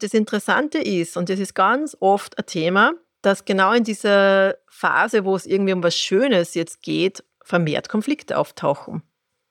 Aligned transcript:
Das 0.00 0.14
Interessante 0.14 0.78
ist, 0.78 1.16
und 1.16 1.28
das 1.28 1.40
ist 1.40 1.54
ganz 1.54 1.96
oft 1.98 2.38
ein 2.38 2.46
Thema, 2.46 2.92
dass 3.22 3.44
genau 3.44 3.72
in 3.72 3.82
dieser 3.82 4.56
Phase, 4.68 5.24
wo 5.24 5.34
es 5.34 5.44
irgendwie 5.44 5.72
um 5.72 5.82
was 5.82 5.96
Schönes 5.96 6.54
jetzt 6.54 6.82
geht, 6.82 7.24
vermehrt 7.42 7.88
Konflikte 7.88 8.38
auftauchen. 8.38 9.02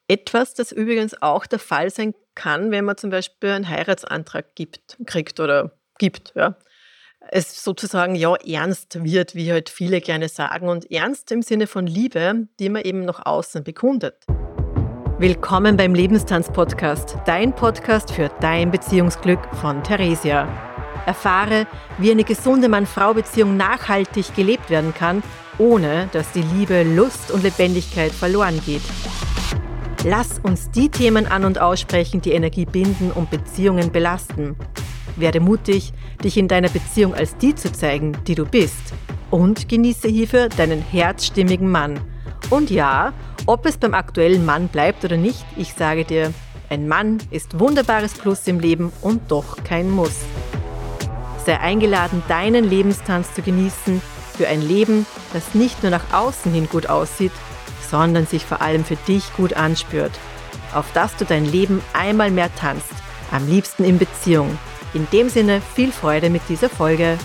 Etwas, 0.07 0.53
das 0.53 0.71
übrigens 0.71 1.21
auch 1.21 1.45
der 1.45 1.59
Fall 1.59 1.89
sein 1.89 2.13
kann, 2.33 2.71
wenn 2.71 2.85
man 2.85 2.95
zum 2.95 3.09
Beispiel 3.09 3.49
einen 3.49 3.67
Heiratsantrag 3.67 4.55
gibt, 4.55 4.97
kriegt 5.05 5.41
oder 5.41 5.77
gibt. 5.97 6.31
Ja. 6.33 6.55
Es 7.29 7.61
sozusagen 7.61 8.15
ja 8.15 8.35
ernst 8.35 9.03
wird, 9.03 9.35
wie 9.35 9.51
halt 9.51 9.69
viele 9.69 9.99
gerne 9.99 10.29
sagen, 10.29 10.69
und 10.69 10.89
ernst 10.89 11.31
im 11.33 11.41
Sinne 11.41 11.67
von 11.67 11.87
Liebe, 11.87 12.47
die 12.59 12.69
man 12.69 12.83
eben 12.83 13.03
nach 13.03 13.25
außen 13.25 13.65
bekundet. 13.65 14.25
Willkommen 15.19 15.77
beim 15.77 15.95
Lebenstanz-Podcast, 15.95 17.17
dein 17.25 17.51
Podcast 17.51 18.11
für 18.11 18.29
dein 18.39 18.69
Beziehungsglück 18.69 19.39
von 19.55 19.81
Theresia. 19.81 20.47
Erfahre, 21.07 21.65
wie 21.97 22.11
eine 22.11 22.23
gesunde 22.23 22.69
Mann-Frau-Beziehung 22.69 23.57
nachhaltig 23.57 24.35
gelebt 24.35 24.69
werden 24.69 24.93
kann, 24.93 25.23
ohne 25.57 26.07
dass 26.11 26.33
die 26.33 26.43
Liebe, 26.43 26.83
Lust 26.83 27.31
und 27.31 27.41
Lebendigkeit 27.41 28.11
verloren 28.11 28.61
geht. 28.63 28.83
Lass 30.05 30.37
uns 30.37 30.69
die 30.69 30.89
Themen 30.89 31.25
an 31.25 31.45
und 31.45 31.59
aussprechen, 31.59 32.21
die 32.21 32.33
Energie 32.33 32.65
binden 32.65 33.09
und 33.09 33.31
Beziehungen 33.31 33.91
belasten. 33.91 34.55
Werde 35.15 35.39
mutig, 35.39 35.93
dich 36.23 36.37
in 36.37 36.47
deiner 36.47 36.69
Beziehung 36.69 37.15
als 37.15 37.35
die 37.37 37.55
zu 37.55 37.71
zeigen, 37.71 38.15
die 38.27 38.35
du 38.35 38.45
bist. 38.45 38.93
Und 39.31 39.67
genieße 39.67 40.09
hierfür 40.09 40.47
deinen 40.49 40.79
herzstimmigen 40.79 41.71
Mann. 41.71 41.99
Und 42.51 42.69
ja, 42.69 43.13
ob 43.47 43.65
es 43.65 43.77
beim 43.77 43.93
aktuellen 43.93 44.45
Mann 44.45 44.67
bleibt 44.67 45.03
oder 45.03 45.17
nicht, 45.17 45.43
ich 45.55 45.73
sage 45.73 46.05
dir, 46.05 46.33
ein 46.69 46.87
Mann 46.87 47.17
ist 47.31 47.59
wunderbares 47.59 48.13
Plus 48.13 48.45
im 48.45 48.59
Leben 48.59 48.91
und 49.01 49.31
doch 49.31 49.63
kein 49.63 49.89
Muss. 49.89 50.25
Sei 51.45 51.57
eingeladen, 51.57 52.21
deinen 52.27 52.69
Lebenstanz 52.69 53.33
zu 53.33 53.41
genießen 53.41 54.01
für 54.35 54.49
ein 54.49 54.61
Leben, 54.61 55.05
das 55.31 55.55
nicht 55.55 55.81
nur 55.81 55.91
nach 55.91 56.13
außen 56.13 56.51
hin 56.51 56.67
gut 56.69 56.87
aussieht, 56.87 57.31
sondern 57.89 58.27
sich 58.27 58.43
vor 58.43 58.61
allem 58.61 58.83
für 58.83 58.97
dich 59.07 59.33
gut 59.37 59.53
anspürt. 59.53 60.11
Auf 60.73 60.91
dass 60.93 61.15
du 61.15 61.23
dein 61.23 61.45
Leben 61.45 61.81
einmal 61.93 62.31
mehr 62.31 62.53
tanzt, 62.53 62.91
am 63.31 63.47
liebsten 63.47 63.85
in 63.85 63.97
Beziehung. 63.97 64.57
In 64.93 65.07
dem 65.13 65.29
Sinne 65.29 65.61
viel 65.73 65.93
Freude 65.93 66.29
mit 66.29 66.41
dieser 66.49 66.69
Folge. 66.69 67.17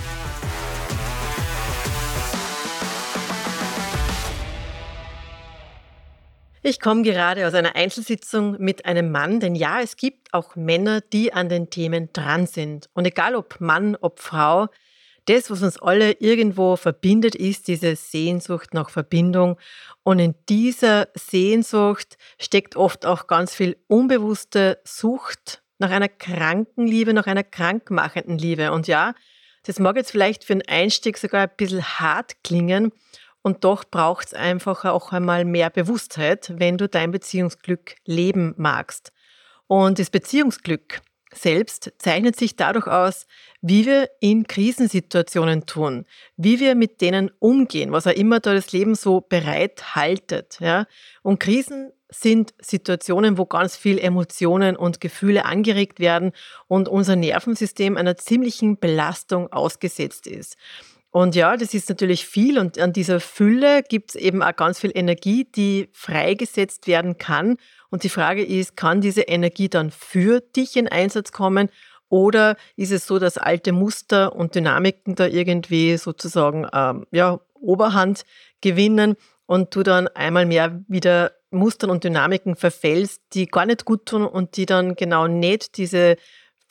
Ich 6.65 6.79
komme 6.79 7.03
gerade 7.03 7.45
aus 7.49 7.55
einer 7.55 7.75
Einzelsitzung 7.75 8.57
mit 8.61 8.85
einem 8.85 9.11
Mann, 9.11 9.41
denn 9.41 9.57
ja, 9.57 9.81
es 9.81 9.97
gibt 9.97 10.33
auch 10.33 10.55
Männer, 10.55 11.01
die 11.01 11.33
an 11.33 11.49
den 11.49 11.71
Themen 11.71 12.11
dran 12.13 12.47
sind. 12.47 12.89
Und 12.95 13.05
egal 13.05 13.35
ob 13.35 13.61
Mann, 13.61 13.97
ob 14.01 14.21
Frau, 14.21 14.69
das, 15.25 15.51
was 15.51 15.63
uns 15.63 15.83
alle 15.83 16.13
irgendwo 16.13 16.77
verbindet, 16.77 17.35
ist 17.35 17.67
diese 17.67 17.97
Sehnsucht 17.97 18.75
nach 18.75 18.91
Verbindung. 18.91 19.59
Und 20.05 20.21
in 20.21 20.37
dieser 20.49 21.09
Sehnsucht 21.15 22.17
steckt 22.41 22.77
oft 22.77 23.07
auch 23.07 23.27
ganz 23.27 23.57
viel 23.57 23.77
unbewusste 23.89 24.81
Sucht 24.85 25.65
nach 25.79 25.91
einer 25.91 26.09
kranken 26.09 26.87
Liebe, 26.87 27.13
nach 27.13 27.27
einer 27.27 27.43
krankmachenden 27.43 28.39
Liebe. 28.39 28.71
Und 28.71 28.87
ja, 28.87 29.15
das 29.65 29.81
mag 29.81 29.97
jetzt 29.97 30.13
vielleicht 30.13 30.45
für 30.45 30.53
einen 30.53 30.63
Einstieg 30.69 31.19
sogar 31.19 31.43
ein 31.43 31.57
bisschen 31.57 31.83
hart 31.83 32.45
klingen, 32.45 32.93
und 33.43 33.65
doch 33.65 33.85
braucht 33.85 34.29
es 34.29 34.35
einfach 34.35 34.85
auch 34.85 35.13
einmal 35.13 35.45
mehr 35.45 35.71
Bewusstheit, 35.71 36.53
wenn 36.57 36.79
du 36.79 36.89
dein 36.89 37.11
Beziehungsglück 37.11 37.97
leben 38.05 38.55
magst. 38.57 39.13
Und 39.67 39.99
das 39.99 40.11
Beziehungsglück 40.11 41.01
selbst 41.35 41.93
zeichnet 41.99 42.37
sich 42.37 42.57
dadurch 42.57 42.87
aus, 42.87 43.27
wie 43.61 43.87
wir 43.87 44.11
in 44.21 44.47
Krisensituationen 44.47 45.67
tun, 45.67 46.05
wie 46.37 46.61
wir 46.61 46.75
mit 46.75 47.01
denen 47.01 47.31
umgehen, 47.39 47.93
was 47.93 48.07
auch 48.07 48.13
immer 48.13 48.41
da 48.41 48.55
das 48.55 48.73
Leben 48.73 48.95
so 48.95 49.21
bereithaltet. 49.21 50.59
Ja? 50.61 50.87
Und 51.23 51.41
Krisen 51.41 51.93
sind 52.11 52.53
Situationen, 52.61 53.39
wo 53.39 53.47
ganz 53.47 53.77
viel 53.77 53.99
Emotionen 53.99 54.77
und 54.77 55.01
Gefühle 55.01 55.47
angeregt 55.47 55.99
werden 55.99 56.33
und 56.69 56.89
unser 56.89 57.17
Nervensystem 57.17 57.97
einer 57.97 58.17
ziemlichen 58.17 58.79
Belastung 58.79 59.51
ausgesetzt 59.51 60.27
ist. 60.27 60.57
Und 61.13 61.35
ja, 61.35 61.59
das 61.59 61.75
ist 61.75 61.91
natürlich 61.91 62.27
viel 62.27 62.59
und 62.59 62.79
an 62.79 62.95
dieser 62.95 63.21
Fülle 63.21 63.83
gibt 63.83 64.11
es 64.11 64.17
eben 64.17 64.43
auch 64.43 64.57
ganz 64.57 64.81
viel 64.81 64.93
Energie, 64.95 65.45
die 65.45 65.91
freigesetzt 65.93 66.87
werden 66.87 67.19
kann. 67.19 67.59
Und 67.91 68.03
die 68.03 68.09
Frage 68.09 68.43
ist, 68.43 68.79
kann 68.79 69.03
diese 69.03 69.21
Energie 69.21 69.69
dann 69.69 69.91
für 69.91 70.41
dich 70.41 70.75
in 70.75 70.89
Einsatz 70.89 71.31
kommen 71.31 71.69
oder 72.09 72.57
ist 72.77 72.93
es 72.93 73.07
so, 73.07 73.19
dass 73.19 73.37
alte 73.37 73.73
Muster 73.73 74.35
und 74.35 74.55
Dynamiken 74.55 75.15
da 75.15 75.27
irgendwie 75.27 75.99
sozusagen 75.99 76.67
ähm, 76.73 77.07
ja, 77.11 77.41
Oberhand 77.61 78.25
gewinnen 78.63 79.17
und 79.45 79.77
du 79.77 79.83
dann 79.83 80.09
einmal 80.09 80.47
mehr 80.47 80.83
wieder 80.89 81.33
Mustern 81.51 81.91
und 81.91 82.05
Dynamiken 82.05 82.57
verfällst, 82.57 83.21
die 83.35 83.47
gar 83.47 83.67
nicht 83.67 83.85
gut 83.85 84.07
tun 84.07 84.25
und 84.25 84.57
die 84.57 84.65
dann 84.65 84.95
genau 84.95 85.27
nicht 85.27 85.77
diese 85.77 86.17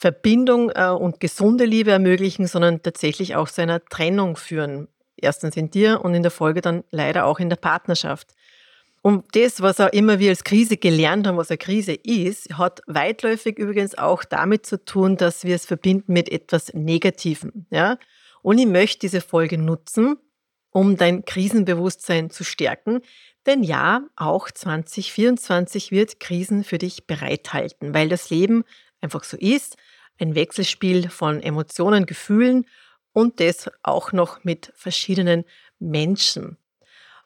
Verbindung 0.02 0.70
äh, 0.70 0.88
und 0.88 1.20
gesunde 1.20 1.64
Liebe 1.64 1.92
ermöglichen, 1.92 2.48
sondern 2.48 2.82
tatsächlich 2.82 3.36
auch 3.36 3.48
zu 3.48 3.62
einer 3.62 3.84
Trennung 3.84 4.36
führen. 4.36 4.88
Erstens 5.16 5.56
in 5.56 5.70
dir 5.70 6.00
und 6.04 6.12
in 6.12 6.22
der 6.22 6.32
Folge 6.32 6.60
dann 6.60 6.82
leider 6.90 7.24
auch 7.24 7.38
in 7.38 7.48
der 7.48 7.56
Partnerschaft. 7.56 8.34
Und 9.02 9.24
das, 9.36 9.62
was 9.62 9.78
auch 9.78 9.92
immer 9.92 10.18
wir 10.18 10.30
als 10.30 10.42
Krise 10.42 10.76
gelernt 10.76 11.28
haben, 11.28 11.36
was 11.36 11.50
eine 11.50 11.58
Krise 11.58 11.92
ist, 11.92 12.58
hat 12.58 12.82
weitläufig 12.88 13.58
übrigens 13.58 13.96
auch 13.96 14.24
damit 14.24 14.66
zu 14.66 14.84
tun, 14.84 15.16
dass 15.16 15.44
wir 15.44 15.54
es 15.54 15.66
verbinden 15.66 16.12
mit 16.12 16.32
etwas 16.32 16.74
Negativem. 16.74 17.66
Ja? 17.70 17.96
Und 18.42 18.58
ich 18.58 18.66
möchte 18.66 18.98
diese 18.98 19.20
Folge 19.20 19.56
nutzen, 19.56 20.16
um 20.70 20.96
dein 20.96 21.24
Krisenbewusstsein 21.24 22.30
zu 22.30 22.42
stärken. 22.42 23.02
Denn 23.46 23.62
ja, 23.62 24.02
auch 24.16 24.50
2024 24.50 25.92
wird 25.92 26.18
Krisen 26.18 26.64
für 26.64 26.78
dich 26.78 27.06
bereithalten, 27.06 27.94
weil 27.94 28.08
das 28.08 28.30
Leben 28.30 28.64
einfach 29.00 29.22
so 29.22 29.36
ist 29.36 29.76
ein 30.22 30.34
Wechselspiel 30.34 31.10
von 31.10 31.42
Emotionen, 31.42 32.06
Gefühlen 32.06 32.66
und 33.12 33.40
das 33.40 33.70
auch 33.82 34.12
noch 34.12 34.44
mit 34.44 34.72
verschiedenen 34.74 35.44
Menschen. 35.78 36.56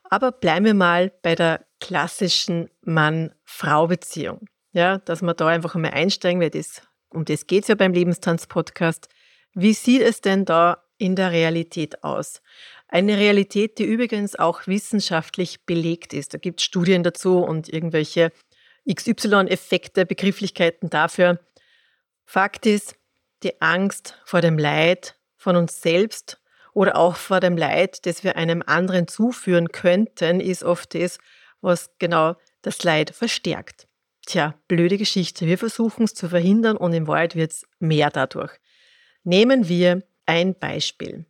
Aber 0.04 0.32
bleiben 0.32 0.64
wir 0.64 0.74
mal 0.74 1.12
bei 1.22 1.34
der 1.34 1.64
klassischen 1.80 2.70
Mann-Frau-Beziehung. 2.82 4.48
Ja, 4.72 4.98
dass 4.98 5.22
wir 5.22 5.34
da 5.34 5.46
einfach 5.48 5.74
einmal 5.74 5.92
einsteigen, 5.92 6.40
weil 6.40 6.50
das, 6.50 6.82
um 7.08 7.24
das 7.24 7.46
geht 7.46 7.62
es 7.62 7.68
ja 7.68 7.74
beim 7.74 7.92
Lebenstanz-Podcast. 7.92 9.08
Wie 9.54 9.72
sieht 9.72 10.02
es 10.02 10.20
denn 10.20 10.44
da 10.44 10.82
in 10.98 11.16
der 11.16 11.32
Realität 11.32 12.04
aus? 12.04 12.42
Eine 12.88 13.16
Realität, 13.16 13.78
die 13.78 13.84
übrigens 13.84 14.36
auch 14.36 14.66
wissenschaftlich 14.66 15.64
belegt 15.64 16.12
ist. 16.12 16.34
Da 16.34 16.38
gibt 16.38 16.60
es 16.60 16.66
Studien 16.66 17.02
dazu 17.02 17.38
und 17.38 17.68
irgendwelche 17.68 18.32
XY-Effekte, 18.88 20.06
Begrifflichkeiten 20.06 20.90
dafür, 20.90 21.40
Fakt 22.26 22.66
ist, 22.66 22.96
die 23.42 23.60
Angst 23.62 24.18
vor 24.24 24.40
dem 24.40 24.58
Leid 24.58 25.16
von 25.36 25.56
uns 25.56 25.80
selbst 25.80 26.40
oder 26.72 26.96
auch 26.96 27.16
vor 27.16 27.40
dem 27.40 27.56
Leid, 27.56 28.04
das 28.04 28.24
wir 28.24 28.36
einem 28.36 28.62
anderen 28.66 29.08
zuführen 29.08 29.68
könnten, 29.68 30.40
ist 30.40 30.64
oft 30.64 30.94
das, 30.94 31.18
was 31.60 31.90
genau 31.98 32.36
das 32.62 32.82
Leid 32.82 33.10
verstärkt. 33.10 33.86
Tja, 34.26 34.54
blöde 34.66 34.98
Geschichte. 34.98 35.46
Wir 35.46 35.56
versuchen 35.56 36.04
es 36.04 36.14
zu 36.14 36.28
verhindern 36.28 36.76
und 36.76 36.92
im 36.92 37.06
Wahrheit 37.06 37.36
wird 37.36 37.52
es 37.52 37.66
mehr 37.78 38.10
dadurch. 38.10 38.52
Nehmen 39.22 39.68
wir 39.68 40.02
ein 40.26 40.58
Beispiel. 40.58 41.26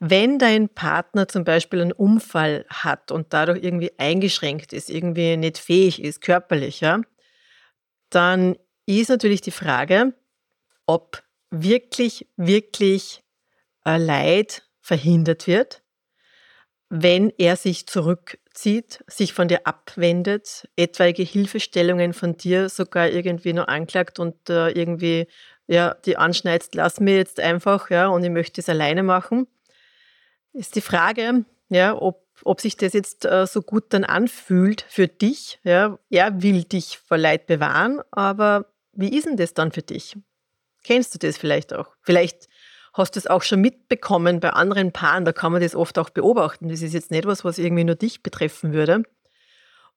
Wenn 0.00 0.40
dein 0.40 0.68
Partner 0.68 1.28
zum 1.28 1.44
Beispiel 1.44 1.80
einen 1.80 1.92
Unfall 1.92 2.66
hat 2.68 3.12
und 3.12 3.32
dadurch 3.32 3.62
irgendwie 3.62 3.92
eingeschränkt 3.96 4.72
ist, 4.72 4.90
irgendwie 4.90 5.36
nicht 5.36 5.56
fähig 5.56 6.02
ist, 6.02 6.20
körperlich, 6.20 6.80
ja, 6.80 7.00
dann 8.10 8.56
ist 8.86 9.08
natürlich 9.08 9.40
die 9.40 9.50
Frage, 9.50 10.14
ob 10.86 11.22
wirklich, 11.50 12.28
wirklich 12.36 13.22
äh, 13.84 13.96
Leid 13.96 14.68
verhindert 14.80 15.46
wird, 15.46 15.82
wenn 16.90 17.32
er 17.38 17.56
sich 17.56 17.86
zurückzieht, 17.86 19.02
sich 19.06 19.32
von 19.32 19.48
dir 19.48 19.66
abwendet, 19.66 20.68
etwaige 20.76 21.22
Hilfestellungen 21.22 22.12
von 22.12 22.36
dir 22.36 22.68
sogar 22.68 23.08
irgendwie 23.08 23.52
nur 23.52 23.68
anklagt 23.68 24.18
und 24.18 24.50
äh, 24.50 24.70
irgendwie 24.70 25.26
ja, 25.66 25.94
die 26.04 26.16
anschneidest, 26.16 26.74
lass 26.74 27.00
mir 27.00 27.16
jetzt 27.16 27.40
einfach, 27.40 27.90
ja, 27.90 28.08
und 28.08 28.22
ich 28.22 28.30
möchte 28.30 28.60
es 28.60 28.68
alleine 28.68 29.02
machen. 29.02 29.46
Ist 30.52 30.76
die 30.76 30.82
Frage, 30.82 31.44
ja, 31.68 32.00
ob, 32.00 32.26
ob 32.44 32.60
sich 32.60 32.76
das 32.76 32.92
jetzt 32.92 33.24
äh, 33.24 33.46
so 33.46 33.62
gut 33.62 33.84
dann 33.88 34.04
anfühlt 34.04 34.84
für 34.88 35.08
dich. 35.08 35.58
Ja. 35.64 35.98
Er 36.10 36.42
will 36.42 36.64
dich 36.64 36.98
vor 36.98 37.16
Leid 37.16 37.46
bewahren, 37.46 38.00
aber 38.10 38.66
wie 38.96 39.16
ist 39.16 39.26
denn 39.26 39.36
das 39.36 39.54
dann 39.54 39.72
für 39.72 39.82
dich? 39.82 40.16
Kennst 40.82 41.14
du 41.14 41.18
das 41.18 41.36
vielleicht 41.36 41.72
auch? 41.72 41.88
Vielleicht 42.02 42.48
hast 42.92 43.16
du 43.16 43.18
es 43.18 43.26
auch 43.26 43.42
schon 43.42 43.60
mitbekommen 43.60 44.40
bei 44.40 44.50
anderen 44.50 44.92
Paaren, 44.92 45.24
da 45.24 45.32
kann 45.32 45.52
man 45.52 45.62
das 45.62 45.74
oft 45.74 45.98
auch 45.98 46.10
beobachten. 46.10 46.68
Das 46.68 46.82
ist 46.82 46.94
jetzt 46.94 47.10
nicht 47.10 47.26
was, 47.26 47.44
was 47.44 47.58
irgendwie 47.58 47.84
nur 47.84 47.96
dich 47.96 48.22
betreffen 48.22 48.72
würde. 48.72 49.02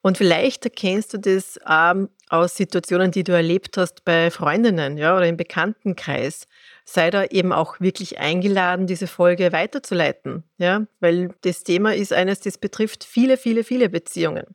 Und 0.02 0.18
vielleicht 0.18 0.64
erkennst 0.64 1.14
du 1.14 1.18
das 1.18 1.60
ähm, 1.68 2.10
aus 2.30 2.56
Situationen, 2.56 3.12
die 3.12 3.24
du 3.24 3.34
erlebt 3.34 3.78
hast 3.78 4.06
bei 4.06 4.32
Freundinnen 4.32 4.98
ja, 4.98 5.16
oder 5.16 5.28
im 5.28 5.38
Bekanntenkreis. 5.38 6.48
Sei 6.86 7.10
da 7.10 7.26
eben 7.26 7.52
auch 7.52 7.80
wirklich 7.80 8.20
eingeladen, 8.20 8.88
diese 8.88 9.08
Folge 9.08 9.52
weiterzuleiten, 9.52 10.44
ja, 10.58 10.86
weil 11.00 11.30
das 11.42 11.64
Thema 11.64 11.94
ist 11.94 12.14
eines, 12.14 12.40
das 12.40 12.58
betrifft 12.58 13.04
viele, 13.04 13.38
viele, 13.38 13.64
viele 13.64 13.90
Beziehungen. 13.90 14.46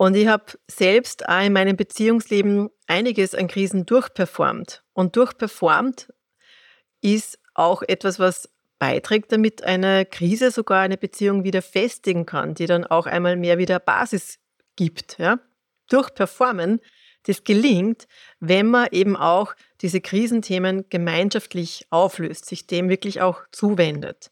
Und 0.00 0.14
ich 0.14 0.28
habe 0.28 0.44
selbst 0.66 1.28
auch 1.28 1.44
in 1.44 1.52
meinem 1.52 1.76
Beziehungsleben 1.76 2.70
einiges 2.86 3.34
an 3.34 3.48
Krisen 3.48 3.84
durchperformt. 3.84 4.82
Und 4.94 5.14
durchperformt 5.14 6.08
ist 7.02 7.38
auch 7.52 7.82
etwas, 7.82 8.18
was 8.18 8.48
beiträgt, 8.78 9.30
damit 9.30 9.62
eine 9.62 10.06
Krise 10.06 10.52
sogar 10.52 10.80
eine 10.80 10.96
Beziehung 10.96 11.44
wieder 11.44 11.60
festigen 11.60 12.24
kann, 12.24 12.54
die 12.54 12.64
dann 12.64 12.86
auch 12.86 13.04
einmal 13.04 13.36
mehr 13.36 13.58
wieder 13.58 13.78
Basis 13.78 14.38
gibt. 14.74 15.18
Ja? 15.18 15.38
Durch 15.90 16.14
Performen, 16.14 16.80
das 17.24 17.44
gelingt, 17.44 18.08
wenn 18.38 18.68
man 18.68 18.88
eben 18.92 19.16
auch 19.16 19.54
diese 19.82 20.00
Krisenthemen 20.00 20.88
gemeinschaftlich 20.88 21.86
auflöst, 21.90 22.46
sich 22.46 22.66
dem 22.66 22.88
wirklich 22.88 23.20
auch 23.20 23.42
zuwendet, 23.52 24.30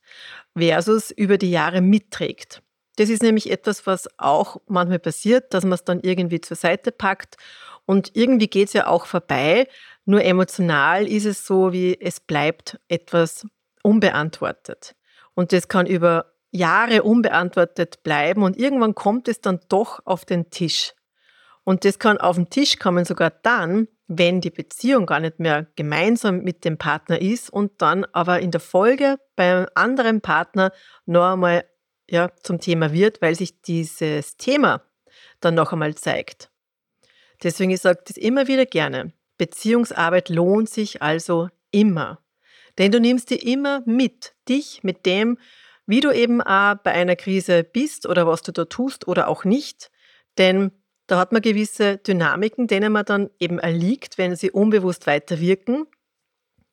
versus 0.56 1.10
über 1.10 1.36
die 1.36 1.50
Jahre 1.50 1.82
mitträgt. 1.82 2.62
Das 2.98 3.10
ist 3.10 3.22
nämlich 3.22 3.48
etwas, 3.48 3.86
was 3.86 4.08
auch 4.18 4.60
manchmal 4.66 4.98
passiert, 4.98 5.54
dass 5.54 5.62
man 5.62 5.74
es 5.74 5.84
dann 5.84 6.00
irgendwie 6.00 6.40
zur 6.40 6.56
Seite 6.56 6.90
packt 6.90 7.36
und 7.86 8.10
irgendwie 8.14 8.48
geht 8.48 8.66
es 8.66 8.72
ja 8.72 8.88
auch 8.88 9.06
vorbei. 9.06 9.68
Nur 10.04 10.24
emotional 10.24 11.06
ist 11.06 11.24
es 11.24 11.46
so, 11.46 11.72
wie 11.72 11.96
es 12.00 12.18
bleibt 12.18 12.80
etwas 12.88 13.46
unbeantwortet. 13.84 14.96
Und 15.34 15.52
das 15.52 15.68
kann 15.68 15.86
über 15.86 16.32
Jahre 16.50 17.04
unbeantwortet 17.04 18.02
bleiben 18.02 18.42
und 18.42 18.58
irgendwann 18.58 18.96
kommt 18.96 19.28
es 19.28 19.40
dann 19.40 19.60
doch 19.68 20.00
auf 20.04 20.24
den 20.24 20.50
Tisch. 20.50 20.92
Und 21.62 21.84
das 21.84 22.00
kann 22.00 22.18
auf 22.18 22.34
den 22.34 22.50
Tisch 22.50 22.80
kommen 22.80 23.04
sogar 23.04 23.30
dann, 23.30 23.86
wenn 24.08 24.40
die 24.40 24.50
Beziehung 24.50 25.06
gar 25.06 25.20
nicht 25.20 25.38
mehr 25.38 25.66
gemeinsam 25.76 26.40
mit 26.40 26.64
dem 26.64 26.78
Partner 26.78 27.20
ist 27.20 27.48
und 27.48 27.80
dann 27.80 28.06
aber 28.06 28.40
in 28.40 28.50
der 28.50 28.60
Folge 28.60 29.20
beim 29.36 29.66
anderen 29.76 30.20
Partner 30.20 30.72
noch 31.06 31.34
einmal 31.34 31.64
ja, 32.10 32.30
zum 32.42 32.60
Thema 32.60 32.92
wird, 32.92 33.20
weil 33.22 33.34
sich 33.34 33.60
dieses 33.62 34.36
Thema 34.36 34.82
dann 35.40 35.54
noch 35.54 35.72
einmal 35.72 35.94
zeigt. 35.94 36.50
Deswegen 37.42 37.70
ich 37.70 37.80
sage 37.80 38.00
das 38.06 38.16
immer 38.16 38.48
wieder 38.48 38.66
gerne. 38.66 39.12
Beziehungsarbeit 39.36 40.28
lohnt 40.28 40.68
sich 40.68 41.02
also 41.02 41.48
immer. 41.70 42.20
Denn 42.78 42.92
du 42.92 43.00
nimmst 43.00 43.30
dir 43.30 43.42
immer 43.42 43.82
mit, 43.86 44.34
dich 44.48 44.82
mit 44.82 45.06
dem, 45.06 45.38
wie 45.86 46.00
du 46.00 46.10
eben 46.10 46.42
auch 46.42 46.76
bei 46.76 46.92
einer 46.92 47.16
Krise 47.16 47.64
bist 47.64 48.06
oder 48.06 48.26
was 48.26 48.42
du 48.42 48.52
da 48.52 48.64
tust 48.64 49.06
oder 49.06 49.28
auch 49.28 49.44
nicht. 49.44 49.90
Denn 50.36 50.72
da 51.06 51.18
hat 51.18 51.32
man 51.32 51.42
gewisse 51.42 51.98
Dynamiken, 51.98 52.66
denen 52.66 52.92
man 52.92 53.04
dann 53.04 53.30
eben 53.38 53.58
erliegt, 53.58 54.18
wenn 54.18 54.36
sie 54.36 54.50
unbewusst 54.50 55.06
weiterwirken. 55.06 55.86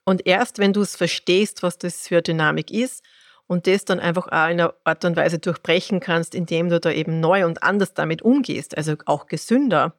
Und 0.03 0.27
erst 0.27 0.59
wenn 0.59 0.73
du 0.73 0.81
es 0.81 0.95
verstehst, 0.95 1.63
was 1.63 1.77
das 1.77 2.07
für 2.07 2.21
Dynamik 2.21 2.71
ist 2.71 3.03
und 3.47 3.68
das 3.68 3.86
dann 3.86 4.00
einfach 4.00 4.27
auch 4.27 4.31
in 4.31 4.59
einer 4.59 4.74
Art 4.83 5.06
und 5.06 5.15
Weise 5.15 5.39
durchbrechen 5.39 6.00
kannst, 6.00 6.36
indem 6.36 6.69
du 6.69 6.80
da 6.80 6.92
eben 6.92 7.19
neu 7.19 7.45
und 7.45 7.63
anders 7.63 7.94
damit 7.94 8.21
umgehst, 8.21 8.77
also 8.77 8.95
auch 9.06 9.27
gesünder, 9.27 9.94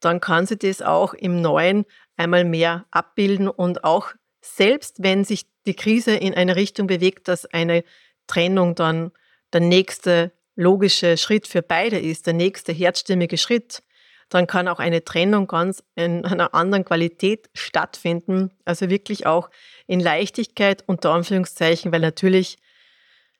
dann 0.00 0.20
kann 0.20 0.46
sie 0.46 0.56
das 0.56 0.82
auch 0.82 1.14
im 1.14 1.40
Neuen 1.40 1.84
einmal 2.16 2.44
mehr 2.44 2.86
abbilden 2.90 3.48
und 3.48 3.84
auch 3.84 4.12
selbst 4.40 5.02
wenn 5.02 5.24
sich 5.24 5.46
die 5.66 5.74
Krise 5.74 6.14
in 6.14 6.34
eine 6.34 6.56
Richtung 6.56 6.86
bewegt, 6.86 7.28
dass 7.28 7.46
eine 7.46 7.84
Trennung 8.26 8.74
dann 8.74 9.12
der 9.52 9.60
nächste 9.60 10.32
logische 10.56 11.16
Schritt 11.16 11.46
für 11.46 11.62
beide 11.62 11.98
ist, 11.98 12.26
der 12.26 12.34
nächste 12.34 12.72
herzstimmige 12.72 13.36
Schritt, 13.36 13.82
dann 14.30 14.46
kann 14.46 14.68
auch 14.68 14.78
eine 14.78 15.04
Trennung 15.04 15.46
ganz 15.46 15.82
in 15.96 16.24
einer 16.24 16.54
anderen 16.54 16.84
Qualität 16.84 17.50
stattfinden. 17.52 18.50
Also 18.64 18.88
wirklich 18.88 19.26
auch 19.26 19.50
in 19.86 20.00
Leichtigkeit 20.00 20.84
unter 20.86 21.12
Anführungszeichen, 21.12 21.92
weil 21.92 22.00
natürlich 22.00 22.56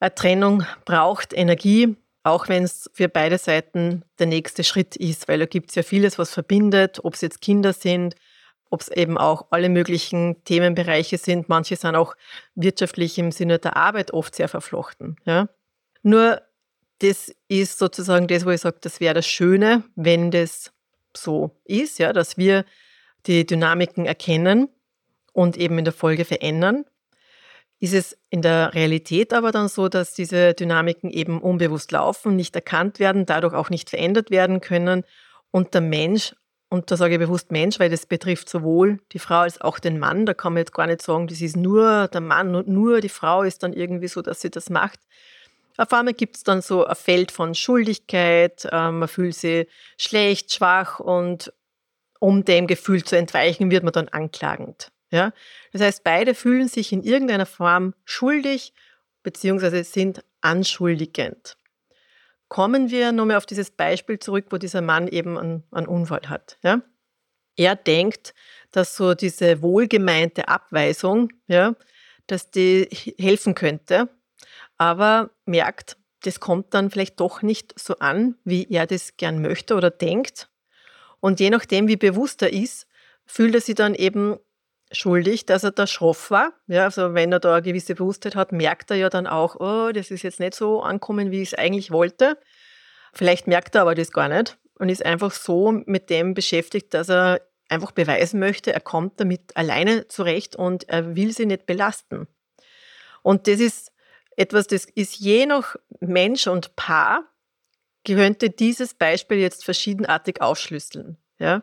eine 0.01 0.15
Trennung 0.15 0.65
braucht 0.85 1.33
Energie, 1.33 1.97
auch 2.25 2.49
wenn 2.49 2.65
es 2.65 2.91
für 2.93 3.09
beide 3.09 3.39
Seiten 3.39 4.03
der 4.19 4.27
nächste 4.27 4.65
Schritt 4.65 4.97
ist, 4.97 5.29
weil 5.29 5.39
da 5.39 5.47
gibt 5.47 5.71
es 5.71 5.77
ja 5.77 5.83
vieles, 5.83 6.19
was 6.19 6.33
verbindet, 6.33 7.03
ob 7.05 7.15
es 7.15 7.21
jetzt 7.21 7.41
Kinder 7.41 7.73
sind, 7.73 8.17
ob 8.69 8.81
es 8.81 8.89
eben 8.89 9.17
auch 9.17 9.47
alle 9.51 9.69
möglichen 9.69 10.43
Themenbereiche 10.45 11.19
sind. 11.19 11.49
Manche 11.49 11.77
sind 11.77 11.97
auch 11.97 12.15
wirtschaftlich 12.55 13.17
im 13.19 13.33
Sinne 13.33 13.59
der 13.59 13.77
Arbeit 13.77 14.13
oft 14.13 14.35
sehr 14.35 14.49
verflochten. 14.49 15.17
Ja? 15.25 15.49
Nur 16.03 16.43
das 16.99 17.35
ist 17.49 17.79
sozusagen 17.79 18.27
das, 18.29 18.45
wo 18.45 18.51
ich 18.51 18.61
sage, 18.61 18.79
das 18.81 19.01
wäre 19.01 19.15
das 19.15 19.27
Schöne, 19.27 19.85
wenn 19.97 20.31
das 20.31 20.73
so 21.17 21.61
ist, 21.65 21.99
ja, 21.99 22.12
dass 22.12 22.37
wir 22.37 22.65
die 23.27 23.47
Dynamiken 23.47 24.07
erkennen 24.07 24.69
und 25.33 25.57
eben 25.57 25.79
in 25.79 25.85
der 25.85 25.93
Folge 25.93 26.25
verändern. 26.25 26.85
Ist 27.79 27.95
es 27.95 28.19
in 28.29 28.43
der 28.43 28.75
Realität 28.75 29.33
aber 29.33 29.53
dann 29.53 29.69
so, 29.69 29.89
dass 29.89 30.12
diese 30.15 30.55
Dynamiken 30.55 31.11
eben 31.11 31.41
unbewusst 31.41 31.93
laufen, 31.93 32.37
nicht 32.37 32.55
erkannt 32.55 32.99
werden, 32.99 33.27
dadurch 33.27 33.55
auch 33.55 33.71
nicht 33.71 33.91
verändert 33.91 34.31
werden 34.31 34.61
können 34.61 35.05
und 35.51 35.75
der 35.75 35.81
Mensch 35.81 36.35
und 36.73 36.89
da 36.89 36.97
sage 36.97 37.15
ich 37.15 37.19
bewusst 37.19 37.51
Mensch, 37.51 37.81
weil 37.81 37.91
das 37.91 38.06
betrifft 38.06 38.49
sowohl 38.49 39.01
die 39.11 39.19
Frau 39.19 39.41
als 39.41 39.61
auch 39.61 39.81
den 39.81 39.99
Mann. 39.99 40.25
Da 40.25 40.35
kann 40.35 40.53
man 40.53 40.61
jetzt 40.61 40.73
gar 40.73 40.87
nicht 40.87 41.03
sagen, 41.03 41.27
das 41.27 41.41
ist 41.41 41.56
nur 41.56 42.06
der 42.06 42.21
Mann 42.21 42.55
und 42.55 42.69
nur 42.69 43.01
die 43.01 43.09
Frau 43.09 43.43
ist 43.43 43.65
dann 43.65 43.73
irgendwie 43.73 44.06
so, 44.06 44.23
dass 44.23 44.41
sie 44.41 44.51
das 44.51 44.71
macht. 44.71 45.01
Auf 45.76 45.93
einmal 45.93 46.14
gibt 46.14 46.37
es 46.37 46.44
dann 46.44 46.62
so 46.62 46.84
ein 46.84 46.94
Feld 46.96 47.32
von 47.32 47.55
Schuldigkeit, 47.55 48.67
äh, 48.70 48.90
man 48.90 49.08
fühlt 49.08 49.34
sich 49.34 49.69
schlecht, 49.99 50.52
schwach 50.52 51.00
und 51.00 51.52
um 52.19 52.44
dem 52.44 52.67
Gefühl 52.67 53.02
zu 53.02 53.17
entweichen, 53.17 53.70
wird 53.70 53.82
man 53.82 53.93
dann 53.93 54.08
anklagend. 54.08 54.93
Ja? 55.11 55.32
Das 55.72 55.81
heißt, 55.81 56.05
beide 56.05 56.34
fühlen 56.34 56.69
sich 56.69 56.93
in 56.93 57.02
irgendeiner 57.02 57.46
Form 57.46 57.94
schuldig 58.05 58.75
bzw. 59.22 59.82
sind 59.82 60.22
anschuldigend 60.43 61.56
kommen 62.50 62.90
wir 62.90 63.12
nochmal 63.12 63.37
auf 63.37 63.46
dieses 63.46 63.70
Beispiel 63.70 64.19
zurück, 64.19 64.46
wo 64.50 64.58
dieser 64.58 64.82
Mann 64.82 65.08
eben 65.08 65.38
einen, 65.38 65.62
einen 65.70 65.87
Unfall 65.87 66.28
hat. 66.28 66.58
Ja? 66.62 66.82
Er 67.56 67.76
denkt, 67.76 68.34
dass 68.72 68.96
so 68.96 69.14
diese 69.14 69.62
wohlgemeinte 69.62 70.49
Abweisung, 70.49 71.31
ja, 71.46 71.75
dass 72.26 72.50
die 72.50 72.88
helfen 73.19 73.55
könnte, 73.55 74.08
aber 74.81 75.29
merkt, 75.44 75.99
das 76.23 76.41
kommt 76.41 76.73
dann 76.73 76.91
vielleicht 76.91 77.21
doch 77.21 77.43
nicht 77.43 77.79
so 77.79 77.99
an, 77.99 78.37
wie 78.44 78.67
er 78.71 78.87
das 78.87 79.19
gern 79.19 79.43
möchte 79.43 79.75
oder 79.75 79.91
denkt. 79.91 80.49
Und 81.21 81.38
je 81.38 81.50
nachdem, 81.50 81.87
wie 81.87 81.97
bewusst 81.97 82.41
er 82.41 82.50
ist, 82.50 82.87
fühlt 83.27 83.55
er 83.55 83.61
sich 83.61 83.75
dann 83.75 83.94
eben 83.94 84.38
schuldig, 84.91 85.44
dass 85.44 85.65
er 85.65 85.73
da 85.73 85.87
schroff 85.87 86.31
war. 86.31 86.55
Ja, 86.67 86.85
also 86.85 87.12
wenn 87.12 87.31
er 87.31 87.41
da 87.41 87.56
eine 87.56 87.62
gewisse 87.62 87.94
Bewusstheit 87.94 88.34
hat, 88.34 88.53
merkt 88.53 88.91
er 88.91 88.96
ja 88.96 89.10
dann 89.10 89.27
auch, 89.27 89.56
oh, 89.60 89.93
das 89.93 90.10
ist 90.10 90.22
jetzt 90.22 90.41
nicht 90.41 90.55
so 90.55 90.82
ankommen, 90.82 91.31
wie 91.31 91.43
ich 91.43 91.53
es 91.53 91.58
eigentlich 91.58 91.91
wollte. 91.91 92.39
Vielleicht 93.13 93.46
merkt 93.49 93.75
er 93.75 93.82
aber 93.82 93.94
das 93.94 94.13
gar 94.13 94.31
nicht 94.31 94.56
und 94.79 94.89
ist 94.89 95.05
einfach 95.05 95.32
so 95.32 95.72
mit 95.72 96.08
dem 96.08 96.32
beschäftigt, 96.32 96.94
dass 96.94 97.10
er 97.10 97.43
einfach 97.69 97.93
beweisen 97.93 98.41
möchte, 98.41 98.72
er 98.72 98.81
kommt 98.81 99.20
damit 99.20 99.55
alleine 99.58 100.08
zurecht 100.08 100.56
und 100.56 100.89
er 100.89 101.17
will 101.17 101.32
sie 101.32 101.44
nicht 101.44 101.67
belasten. 101.67 102.27
Und 103.22 103.46
das 103.46 103.60
ist 103.60 103.90
etwas, 104.41 104.67
das 104.67 104.87
ist 104.87 105.17
je 105.17 105.47
nach 105.47 105.77
Mensch 106.01 106.47
und 106.47 106.75
Paar, 106.75 107.25
könnte 108.06 108.51
dieses 108.51 108.94
Beispiel 108.94 109.39
jetzt 109.39 109.65
verschiedenartig 109.65 110.41
aufschlüsseln. 110.41 111.19
Ja? 111.39 111.63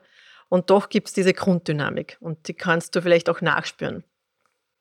Und 0.50 0.69
doch 0.69 0.89
gibt 0.89 1.07
es 1.07 1.13
diese 1.13 1.34
Grunddynamik 1.34 2.17
und 2.19 2.48
die 2.48 2.53
kannst 2.53 2.96
du 2.96 3.01
vielleicht 3.01 3.29
auch 3.29 3.41
nachspüren. 3.41 4.03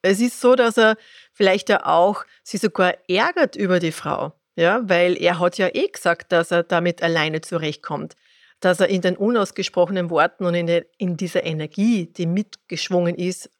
Es 0.02 0.20
ist 0.20 0.40
so, 0.40 0.54
dass 0.54 0.76
er 0.76 0.96
vielleicht 1.32 1.68
ja 1.68 1.86
auch 1.86 2.24
sie 2.42 2.58
sogar 2.58 2.94
ärgert 3.08 3.56
über 3.56 3.80
die 3.80 3.92
Frau, 3.92 4.32
ja, 4.54 4.88
weil 4.88 5.20
er 5.20 5.40
hat 5.40 5.58
ja 5.58 5.68
eh 5.74 5.88
gesagt, 5.88 6.30
dass 6.30 6.52
er 6.52 6.62
damit 6.62 7.02
alleine 7.02 7.40
zurechtkommt, 7.40 8.14
dass 8.60 8.78
er 8.78 8.88
in 8.88 9.00
den 9.00 9.16
unausgesprochenen 9.16 10.10
Worten 10.10 10.44
und 10.44 10.54
in, 10.54 10.66
der, 10.66 10.86
in 10.98 11.16
dieser 11.16 11.44
Energie, 11.44 12.06
die 12.06 12.26
mitgeschwungen 12.26 13.16
ist, 13.16 13.50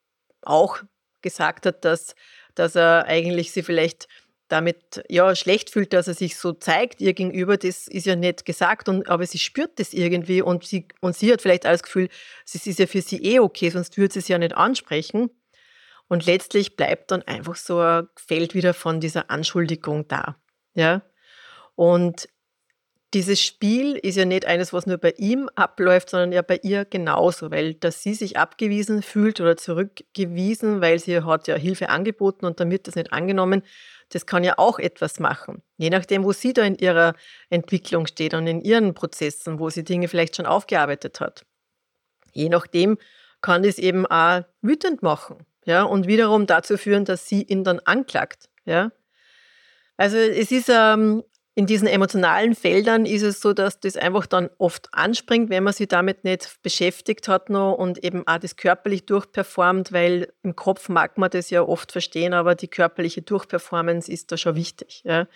auch 0.42 0.82
gesagt 1.22 1.66
hat, 1.66 1.84
dass, 1.84 2.14
dass 2.54 2.76
er 2.76 3.06
eigentlich 3.06 3.50
sie 3.50 3.62
vielleicht 3.62 4.06
damit 4.48 5.02
ja 5.08 5.34
schlecht 5.34 5.70
fühlt, 5.70 5.92
dass 5.92 6.08
er 6.08 6.14
sich 6.14 6.36
so 6.36 6.52
zeigt 6.52 7.00
ihr 7.00 7.14
gegenüber, 7.14 7.56
das 7.56 7.88
ist 7.88 8.06
ja 8.06 8.16
nicht 8.16 8.44
gesagt, 8.44 8.88
und, 8.88 9.08
aber 9.08 9.26
sie 9.26 9.38
spürt 9.38 9.78
das 9.78 9.92
irgendwie 9.92 10.42
und 10.42 10.64
sie, 10.64 10.86
und 11.00 11.16
sie 11.16 11.32
hat 11.32 11.42
vielleicht 11.42 11.66
auch 11.66 11.72
das 11.72 11.82
Gefühl, 11.82 12.08
es 12.44 12.66
ist 12.66 12.78
ja 12.78 12.86
für 12.86 13.02
sie 13.02 13.22
eh 13.22 13.40
okay, 13.40 13.70
sonst 13.70 13.96
würde 13.98 14.12
sie 14.12 14.20
es 14.20 14.28
ja 14.28 14.38
nicht 14.38 14.54
ansprechen. 14.54 15.30
Und 16.08 16.24
letztlich 16.26 16.76
bleibt 16.76 17.10
dann 17.10 17.22
einfach 17.22 17.56
so 17.56 17.80
ein 17.80 18.08
Feld 18.14 18.54
wieder 18.54 18.74
von 18.74 19.00
dieser 19.00 19.28
Anschuldigung 19.28 20.06
da. 20.06 20.36
Ja? 20.74 21.02
Und 21.74 22.28
dieses 23.14 23.40
Spiel 23.40 23.96
ist 23.96 24.16
ja 24.16 24.24
nicht 24.24 24.46
eines, 24.46 24.72
was 24.72 24.86
nur 24.86 24.98
bei 24.98 25.14
ihm 25.16 25.48
abläuft, 25.54 26.10
sondern 26.10 26.32
ja 26.32 26.42
bei 26.42 26.60
ihr 26.62 26.84
genauso, 26.84 27.50
weil 27.50 27.74
dass 27.74 28.02
sie 28.02 28.14
sich 28.14 28.36
abgewiesen 28.36 29.02
fühlt 29.02 29.40
oder 29.40 29.56
zurückgewiesen, 29.56 30.80
weil 30.80 30.98
sie 30.98 31.22
hat 31.22 31.48
ja 31.48 31.56
Hilfe 31.56 31.88
angeboten 31.88 32.46
und 32.46 32.58
wird 32.58 32.88
das 32.88 32.94
nicht 32.94 33.12
angenommen, 33.12 33.62
das 34.10 34.26
kann 34.26 34.44
ja 34.44 34.54
auch 34.56 34.78
etwas 34.78 35.18
machen. 35.20 35.62
Je 35.76 35.90
nachdem, 35.90 36.24
wo 36.24 36.32
sie 36.32 36.52
da 36.52 36.62
in 36.62 36.76
ihrer 36.76 37.14
Entwicklung 37.50 38.06
steht 38.06 38.34
und 38.34 38.46
in 38.46 38.60
ihren 38.60 38.94
Prozessen, 38.94 39.58
wo 39.58 39.70
sie 39.70 39.84
Dinge 39.84 40.08
vielleicht 40.08 40.36
schon 40.36 40.46
aufgearbeitet 40.46 41.20
hat. 41.20 41.44
Je 42.32 42.48
nachdem 42.48 42.98
kann 43.40 43.62
das 43.62 43.78
eben 43.78 44.06
auch 44.06 44.42
wütend 44.62 45.02
machen, 45.02 45.46
ja, 45.64 45.82
und 45.82 46.06
wiederum 46.06 46.46
dazu 46.46 46.76
führen, 46.76 47.04
dass 47.04 47.28
sie 47.28 47.42
ihn 47.42 47.64
dann 47.64 47.80
anklagt, 47.80 48.48
ja. 48.64 48.92
Also 49.96 50.16
es 50.18 50.52
ist 50.52 50.68
ähm, 50.68 51.24
in 51.58 51.64
diesen 51.64 51.88
emotionalen 51.88 52.54
Feldern 52.54 53.06
ist 53.06 53.22
es 53.22 53.40
so, 53.40 53.54
dass 53.54 53.80
das 53.80 53.96
einfach 53.96 54.26
dann 54.26 54.50
oft 54.58 54.88
anspringt, 54.92 55.48
wenn 55.48 55.64
man 55.64 55.72
sich 55.72 55.88
damit 55.88 56.22
nicht 56.22 56.58
beschäftigt 56.62 57.28
hat 57.28 57.48
noch 57.48 57.72
und 57.72 58.04
eben 58.04 58.26
auch 58.26 58.36
das 58.36 58.56
körperlich 58.56 59.06
durchperformt, 59.06 59.90
weil 59.90 60.30
im 60.42 60.54
Kopf 60.54 60.90
mag 60.90 61.16
man 61.16 61.30
das 61.30 61.48
ja 61.48 61.62
oft 61.62 61.92
verstehen, 61.92 62.34
aber 62.34 62.54
die 62.54 62.68
körperliche 62.68 63.22
Durchperformance 63.22 64.12
ist 64.12 64.30
da 64.30 64.36
schon 64.36 64.54
wichtig. 64.54 65.00
Ja. 65.04 65.28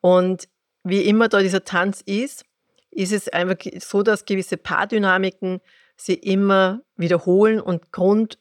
Und 0.00 0.48
wie 0.82 1.02
immer 1.02 1.28
da 1.28 1.40
dieser 1.40 1.62
Tanz 1.62 2.00
ist, 2.06 2.46
ist 2.90 3.12
es 3.12 3.28
einfach 3.28 3.58
so, 3.80 4.02
dass 4.02 4.24
gewisse 4.24 4.56
Paardynamiken 4.56 5.60
sie 5.94 6.14
immer 6.14 6.80
wiederholen 6.96 7.60
und 7.60 7.92
Grund, 7.92 8.38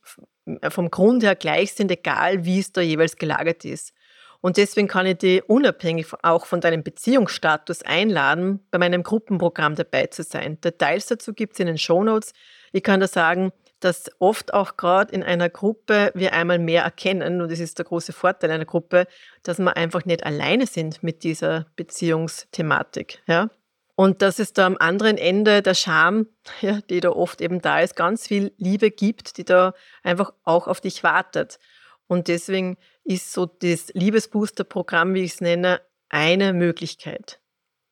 vom 0.69 0.89
Grund 0.89 1.23
her 1.23 1.35
gleich 1.35 1.73
sind, 1.73 1.91
egal 1.91 2.45
wie 2.45 2.59
es 2.59 2.71
da 2.71 2.79
jeweils 2.79 3.17
gelagert 3.17 3.65
ist. 3.65 3.93
Und 4.41 4.58
deswegen 4.58 4.88
kann 4.88 5.05
ich 5.05 5.17
dich 5.17 5.50
unabhängig 5.50 6.08
auch 6.24 6.46
von 6.46 6.62
deinem 6.62 6.84
Beziehungsstatus 6.84 7.81
einladen, 7.84 8.65
bei 8.72 8.77
meinem 8.77 9.03
Gruppenprogramm 9.03 9.75
dabei 9.75 10.08
zu 10.08 10.24
sein. 10.24 10.62
Details 10.62 11.08
dazu 11.08 11.34
gibt 11.34 11.53
es 11.53 11.60
in 11.60 11.67
den 11.67 11.77
Shownotes. 11.77 12.34
Ich 12.72 12.84
kann 12.84 13.01
da 13.01 13.08
sagen, 13.08 13.51
dass 13.79 14.12
oft 14.19 14.53
auch 14.53 14.77
gerade 14.77 15.13
in 15.13 15.24
einer 15.24 15.50
Gruppe 15.50 16.12
wir 16.13 16.34
einmal 16.34 16.60
mehr 16.60 16.84
erkennen, 16.84 17.41
und 17.41 17.51
das 17.51 17.60
ist 17.60 17.77
der 17.77 17.86
große 17.86 18.13
Vorteil 18.13 18.51
einer 18.51 18.65
Gruppe, 18.65 19.08
dass 19.43 19.60
wir 19.60 19.75
einfach 19.75 20.05
nicht 20.05 20.25
alleine 20.25 20.67
sind 20.67 21.01
mit 21.03 21.24
dieser 21.24 21.67
Beziehungsthematik. 21.75 23.22
Ja? 23.27 23.50
Und 23.96 24.22
dass 24.22 24.39
es 24.39 24.53
da 24.53 24.65
am 24.65 24.77
anderen 24.77 25.17
Ende 25.17 25.62
der 25.62 25.74
Scham, 25.74 26.27
ja, 26.62 26.79
die 26.89 27.00
da 27.00 27.10
oft 27.10 27.41
eben 27.41 27.62
da 27.62 27.81
ist, 27.81 27.96
ganz 27.96 28.27
viel 28.27 28.53
Liebe 28.58 28.91
gibt, 28.91 29.38
die 29.38 29.46
da 29.46 29.74
einfach 30.03 30.34
auch 30.43 30.67
auf 30.67 30.81
dich 30.81 31.03
wartet. 31.03 31.60
Und 32.08 32.27
deswegen 32.27 32.77
ist 33.10 33.34
so 33.34 33.48
das 33.48 33.92
Liebesbooster-Programm, 33.94 35.16
wie 35.16 35.24
ich 35.24 35.34
es 35.34 35.42
nenne, 35.42 35.82
eine 36.10 36.54
Möglichkeit. 36.54 37.39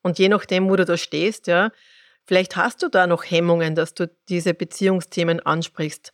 Und 0.03 0.19
je 0.19 0.29
nachdem, 0.29 0.69
wo 0.69 0.75
du 0.75 0.85
da 0.85 0.95
stehst, 0.95 1.47
ja, 1.47 1.71
vielleicht 2.25 2.55
hast 2.55 2.83
du 2.83 2.87
da 2.87 3.07
noch 3.07 3.23
Hemmungen, 3.23 3.73
dass 3.73 3.95
du 3.95 4.09
diese 4.29 4.53
Beziehungsthemen 4.53 5.39
ansprichst. 5.39 6.13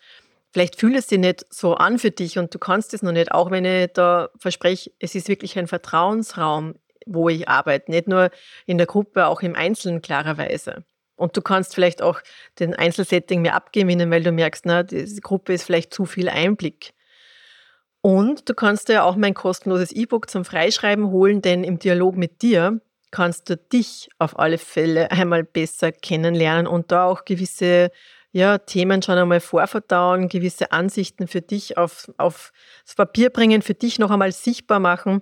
Vielleicht 0.53 0.79
fühlt 0.79 0.95
es 0.95 1.09
sich 1.09 1.19
nicht 1.19 1.45
so 1.49 1.75
an 1.75 1.99
für 1.99 2.11
dich 2.11 2.39
und 2.39 2.53
du 2.53 2.59
kannst 2.59 2.93
es 2.93 3.01
noch 3.01 3.11
nicht, 3.11 3.31
auch 3.31 3.51
wenn 3.51 3.65
ich 3.65 3.91
da 3.93 4.29
verspreche, 4.37 4.91
es 4.99 5.15
ist 5.15 5.27
wirklich 5.27 5.59
ein 5.59 5.67
Vertrauensraum, 5.67 6.75
wo 7.05 7.27
ich 7.27 7.49
arbeite, 7.49 7.91
nicht 7.91 8.07
nur 8.07 8.31
in 8.65 8.77
der 8.77 8.87
Gruppe, 8.87 9.27
auch 9.27 9.41
im 9.41 9.55
Einzelnen 9.55 10.01
klarerweise. 10.01 10.85
Und 11.17 11.35
du 11.35 11.41
kannst 11.41 11.75
vielleicht 11.75 12.01
auch 12.01 12.21
den 12.59 12.73
Einzelsetting 12.73 13.41
mehr 13.41 13.55
abgewinnen, 13.55 14.09
weil 14.11 14.23
du 14.23 14.31
merkst, 14.31 14.65
na, 14.65 14.83
diese 14.83 15.19
Gruppe 15.19 15.53
ist 15.53 15.63
vielleicht 15.63 15.93
zu 15.93 16.05
viel 16.05 16.29
Einblick. 16.29 16.92
Und 18.05 18.49
du 18.49 18.53
kannst 18.53 18.89
dir 18.89 19.05
auch 19.05 19.15
mein 19.15 19.33
kostenloses 19.33 19.93
E-Book 19.93 20.29
zum 20.29 20.43
Freischreiben 20.43 21.09
holen, 21.09 21.41
denn 21.41 21.63
im 21.63 21.79
Dialog 21.79 22.17
mit 22.17 22.41
dir 22.41 22.81
kannst 23.11 23.49
du 23.49 23.55
dich 23.55 24.09
auf 24.19 24.37
alle 24.37 24.57
Fälle 24.57 25.09
einmal 25.09 25.45
besser 25.45 25.93
kennenlernen 25.93 26.67
und 26.67 26.91
da 26.91 27.05
auch 27.05 27.23
gewisse 27.23 27.91
ja, 28.33 28.57
Themen 28.57 29.01
schon 29.01 29.17
einmal 29.17 29.39
vorverdauen, 29.39 30.27
gewisse 30.27 30.73
Ansichten 30.73 31.27
für 31.27 31.39
dich 31.39 31.77
auf, 31.77 32.11
aufs 32.17 32.51
Papier 32.97 33.29
bringen, 33.29 33.61
für 33.61 33.73
dich 33.73 33.99
noch 33.99 34.11
einmal 34.11 34.33
sichtbar 34.33 34.81
machen. 34.81 35.21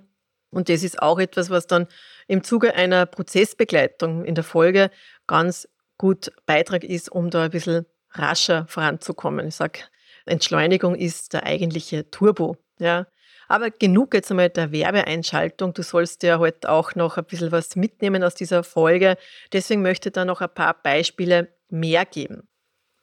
Und 0.50 0.68
das 0.68 0.82
ist 0.82 1.00
auch 1.00 1.20
etwas, 1.20 1.50
was 1.50 1.68
dann 1.68 1.86
im 2.26 2.42
Zuge 2.42 2.74
einer 2.74 3.06
Prozessbegleitung 3.06 4.24
in 4.24 4.34
der 4.34 4.42
Folge 4.42 4.90
ganz 5.28 5.68
gut 5.98 6.32
Beitrag 6.46 6.82
ist, 6.82 7.12
um 7.12 7.30
da 7.30 7.44
ein 7.44 7.50
bisschen 7.50 7.86
rascher 8.10 8.66
voranzukommen. 8.66 9.46
Ich 9.46 9.54
sage, 9.54 9.82
Entschleunigung 10.26 10.96
ist 10.96 11.32
der 11.32 11.44
eigentliche 11.44 12.10
Turbo 12.10 12.56
ja. 12.82 13.06
Aber 13.48 13.70
genug 13.70 14.14
jetzt 14.14 14.30
einmal 14.30 14.48
der 14.48 14.72
Werbeeinschaltung. 14.72 15.74
Du 15.74 15.82
sollst 15.82 16.22
ja 16.22 16.38
heute 16.38 16.70
auch 16.70 16.94
noch 16.94 17.18
ein 17.18 17.24
bisschen 17.24 17.52
was 17.52 17.76
mitnehmen 17.76 18.24
aus 18.24 18.34
dieser 18.34 18.64
Folge. 18.64 19.16
Deswegen 19.52 19.82
möchte 19.82 20.08
ich 20.08 20.14
da 20.14 20.24
noch 20.24 20.40
ein 20.40 20.52
paar 20.52 20.74
Beispiele 20.82 21.48
mehr 21.68 22.04
geben. 22.04 22.48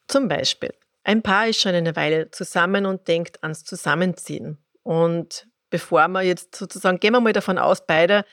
Zum 0.07 0.27
Beispiel, 0.27 0.73
ein 1.03 1.21
Paar 1.21 1.47
ist 1.47 1.61
schon 1.61 1.75
eine 1.75 1.95
Weile 1.95 2.31
zusammen 2.31 2.85
und 2.85 3.07
denkt 3.07 3.43
ans 3.43 3.63
Zusammenziehen. 3.63 4.57
Und 4.83 5.47
bevor 5.69 6.07
wir 6.07 6.23
jetzt 6.23 6.55
sozusagen, 6.55 6.99
gehen 6.99 7.13
wir 7.13 7.21
mal 7.21 7.33
davon 7.33 7.57
aus, 7.57 7.85
beide 7.85 8.25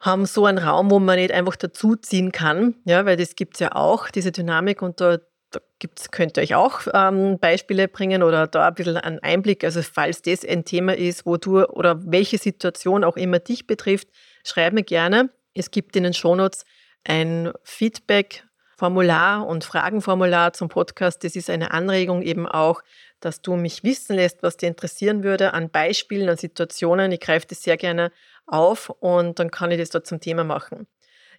haben 0.00 0.26
so 0.26 0.46
einen 0.46 0.58
Raum, 0.58 0.90
wo 0.90 0.98
man 0.98 1.16
nicht 1.16 1.30
einfach 1.32 1.56
dazuziehen 1.56 2.32
kann, 2.32 2.74
ja, 2.84 3.04
weil 3.04 3.16
das 3.16 3.36
gibt 3.36 3.54
es 3.54 3.60
ja 3.60 3.74
auch, 3.74 4.08
diese 4.08 4.32
Dynamik 4.32 4.82
und 4.82 5.00
da 5.00 5.18
da 5.50 5.60
gibt's, 5.78 6.10
könnt 6.10 6.36
ihr 6.36 6.42
euch 6.42 6.54
auch 6.54 6.80
ähm, 6.94 7.38
Beispiele 7.38 7.88
bringen 7.88 8.22
oder 8.22 8.46
da 8.46 8.68
ein 8.68 8.74
bisschen 8.74 8.96
einen 8.96 9.18
Einblick. 9.20 9.64
Also 9.64 9.82
falls 9.82 10.22
das 10.22 10.44
ein 10.44 10.64
Thema 10.64 10.96
ist, 10.96 11.26
wo 11.26 11.36
du 11.36 11.64
oder 11.64 12.00
welche 12.04 12.38
Situation 12.38 13.04
auch 13.04 13.16
immer 13.16 13.38
dich 13.38 13.66
betrifft, 13.66 14.08
schreib 14.44 14.72
mir 14.72 14.84
gerne. 14.84 15.30
Es 15.54 15.70
gibt 15.70 15.96
in 15.96 16.04
den 16.04 16.14
Shownotes 16.14 16.64
ein 17.04 17.52
Feedback-Formular 17.64 19.46
und 19.46 19.64
Fragenformular 19.64 20.52
zum 20.52 20.68
Podcast. 20.68 21.24
Das 21.24 21.34
ist 21.34 21.50
eine 21.50 21.72
Anregung 21.72 22.22
eben 22.22 22.46
auch, 22.46 22.82
dass 23.18 23.42
du 23.42 23.56
mich 23.56 23.82
wissen 23.84 24.16
lässt, 24.16 24.42
was 24.42 24.56
dir 24.56 24.68
interessieren 24.68 25.24
würde 25.24 25.52
an 25.52 25.70
Beispielen, 25.70 26.28
an 26.28 26.36
Situationen. 26.36 27.12
Ich 27.12 27.20
greife 27.20 27.46
das 27.48 27.62
sehr 27.62 27.76
gerne 27.76 28.12
auf 28.46 28.90
und 28.90 29.38
dann 29.38 29.50
kann 29.50 29.70
ich 29.70 29.78
das 29.78 29.90
dort 29.90 30.06
zum 30.06 30.20
Thema 30.20 30.44
machen. 30.44 30.86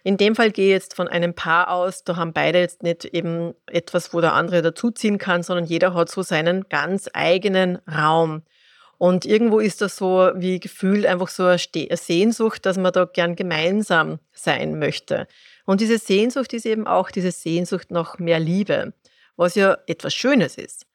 In 0.04 0.16
dem 0.16 0.34
Fall 0.34 0.50
gehe 0.50 0.66
ich 0.66 0.72
jetzt 0.72 0.96
von 0.96 1.06
einem 1.06 1.34
Paar 1.34 1.70
aus, 1.70 2.02
da 2.02 2.16
haben 2.16 2.32
beide 2.32 2.58
jetzt 2.58 2.82
nicht 2.82 3.04
eben 3.04 3.54
etwas, 3.66 4.12
wo 4.12 4.20
der 4.20 4.32
andere 4.32 4.62
dazuziehen 4.62 5.18
kann, 5.18 5.42
sondern 5.42 5.64
jeder 5.64 5.94
hat 5.94 6.10
so 6.10 6.22
seinen 6.22 6.68
ganz 6.68 7.08
eigenen 7.12 7.76
Raum. 7.88 8.42
Und 8.98 9.24
irgendwo 9.24 9.58
ist 9.58 9.80
das 9.80 9.96
so 9.96 10.30
wie 10.34 10.60
gefühlt 10.60 11.06
einfach 11.06 11.28
so 11.28 11.44
eine 11.44 11.58
Sehnsucht, 11.96 12.66
dass 12.66 12.78
man 12.78 12.92
da 12.92 13.04
gern 13.04 13.36
gemeinsam 13.36 14.18
sein 14.32 14.78
möchte. 14.78 15.26
Und 15.66 15.80
diese 15.80 15.98
Sehnsucht 15.98 16.52
ist 16.52 16.66
eben 16.66 16.86
auch 16.86 17.10
diese 17.10 17.30
Sehnsucht 17.30 17.90
nach 17.90 18.18
mehr 18.18 18.40
Liebe, 18.40 18.92
was 19.36 19.54
ja 19.54 19.78
etwas 19.86 20.14
Schönes 20.14 20.56
ist. 20.56 20.86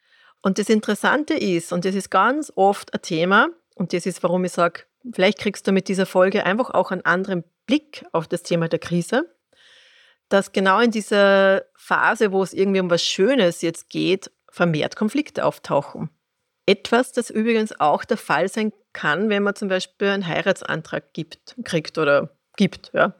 Und 0.41 0.57
das 0.57 0.69
Interessante 0.69 1.33
ist, 1.33 1.73
und 1.73 1.83
das 1.83 1.95
ist 1.95 2.09
ganz 2.09 2.51
oft 2.55 2.93
ein 2.93 3.01
Thema, 3.01 3.49
und 3.75 3.93
das 3.93 4.05
ist, 4.05 4.23
warum 4.23 4.43
ich 4.45 4.53
sage, 4.53 4.83
vielleicht 5.11 5.39
kriegst 5.39 5.67
du 5.67 5.71
mit 5.71 5.87
dieser 5.87 6.05
Folge 6.05 6.45
einfach 6.45 6.71
auch 6.71 6.91
einen 6.91 7.05
anderen 7.05 7.43
Blick 7.67 8.05
auf 8.11 8.27
das 8.27 8.41
Thema 8.41 8.67
der 8.67 8.79
Krise, 8.79 9.31
dass 10.29 10.51
genau 10.51 10.79
in 10.79 10.91
dieser 10.91 11.63
Phase, 11.77 12.31
wo 12.31 12.41
es 12.41 12.53
irgendwie 12.53 12.79
um 12.79 12.89
was 12.89 13.03
Schönes 13.03 13.61
jetzt 13.61 13.89
geht, 13.89 14.31
vermehrt 14.49 14.95
Konflikte 14.95 15.45
auftauchen. 15.45 16.09
Etwas, 16.65 17.13
das 17.13 17.29
übrigens 17.29 17.79
auch 17.79 18.03
der 18.03 18.17
Fall 18.17 18.49
sein 18.49 18.73
kann, 18.91 19.29
wenn 19.29 19.43
man 19.43 19.55
zum 19.55 19.69
Beispiel 19.69 20.09
einen 20.09 20.27
Heiratsantrag 20.27 21.13
gibt, 21.13 21.55
kriegt 21.63 21.97
oder 21.97 22.35
gibt. 22.57 22.91
Ja. 22.93 23.15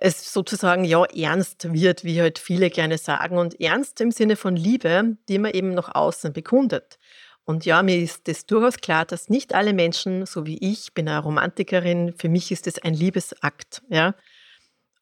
Es 0.00 0.32
sozusagen 0.32 0.84
ja 0.84 1.04
ernst 1.06 1.72
wird, 1.72 2.04
wie 2.04 2.20
halt 2.20 2.38
viele 2.38 2.70
gerne 2.70 2.98
sagen, 2.98 3.38
und 3.38 3.60
ernst 3.60 4.00
im 4.00 4.12
Sinne 4.12 4.36
von 4.36 4.54
Liebe, 4.54 5.16
die 5.28 5.38
man 5.38 5.52
eben 5.52 5.70
nach 5.74 5.94
außen 5.94 6.32
bekundet. 6.32 6.98
Und 7.48 7.64
ja, 7.64 7.82
mir 7.82 7.96
ist 7.96 8.28
es 8.28 8.44
durchaus 8.44 8.76
klar, 8.76 9.06
dass 9.06 9.30
nicht 9.30 9.54
alle 9.54 9.72
Menschen, 9.72 10.26
so 10.26 10.44
wie 10.44 10.58
ich, 10.58 10.92
bin 10.92 11.08
eine 11.08 11.20
Romantikerin, 11.20 12.12
für 12.12 12.28
mich 12.28 12.52
ist 12.52 12.66
es 12.66 12.78
ein 12.78 12.92
Liebesakt. 12.92 13.80
Ja. 13.88 14.14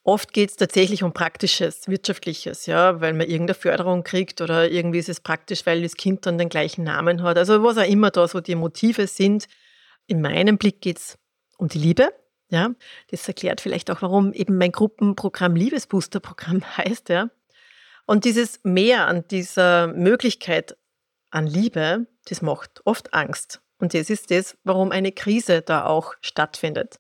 Oft 0.04 0.32
geht 0.32 0.50
es 0.50 0.56
tatsächlich 0.56 1.02
um 1.02 1.12
Praktisches, 1.12 1.88
Wirtschaftliches, 1.88 2.66
ja, 2.66 3.00
weil 3.00 3.14
man 3.14 3.26
irgendeine 3.26 3.54
Förderung 3.54 4.04
kriegt 4.04 4.40
oder 4.40 4.70
irgendwie 4.70 5.00
ist 5.00 5.08
es 5.08 5.18
praktisch, 5.18 5.66
weil 5.66 5.82
das 5.82 5.96
Kind 5.96 6.24
dann 6.24 6.38
den 6.38 6.48
gleichen 6.48 6.84
Namen 6.84 7.24
hat. 7.24 7.36
Also 7.36 7.64
was 7.64 7.78
auch 7.78 7.88
immer 7.88 8.12
da 8.12 8.28
so 8.28 8.40
die 8.40 8.54
Motive 8.54 9.08
sind. 9.08 9.48
In 10.06 10.20
meinem 10.20 10.56
Blick 10.56 10.80
geht 10.80 10.98
es 10.98 11.18
um 11.58 11.66
die 11.66 11.78
Liebe. 11.78 12.10
Ja. 12.48 12.70
Das 13.10 13.26
erklärt 13.26 13.60
vielleicht 13.60 13.90
auch, 13.90 14.02
warum 14.02 14.32
eben 14.32 14.56
mein 14.56 14.70
Gruppenprogramm 14.70 15.56
Liebesbooster-Programm 15.56 16.62
heißt. 16.76 17.08
Ja. 17.08 17.28
Und 18.06 18.24
dieses 18.24 18.60
Mehr 18.62 19.08
an 19.08 19.26
dieser 19.26 19.88
Möglichkeit 19.88 20.76
an 21.32 21.48
Liebe, 21.48 22.06
das 22.26 22.42
macht 22.42 22.83
oft 22.85 23.12
Angst. 23.14 23.61
Und 23.78 23.95
das 23.95 24.11
ist 24.11 24.30
das, 24.30 24.56
warum 24.64 24.92
eine 24.92 25.12
Krise 25.12 25.62
da 25.62 25.87
auch 25.87 26.14
stattfindet. 26.21 26.99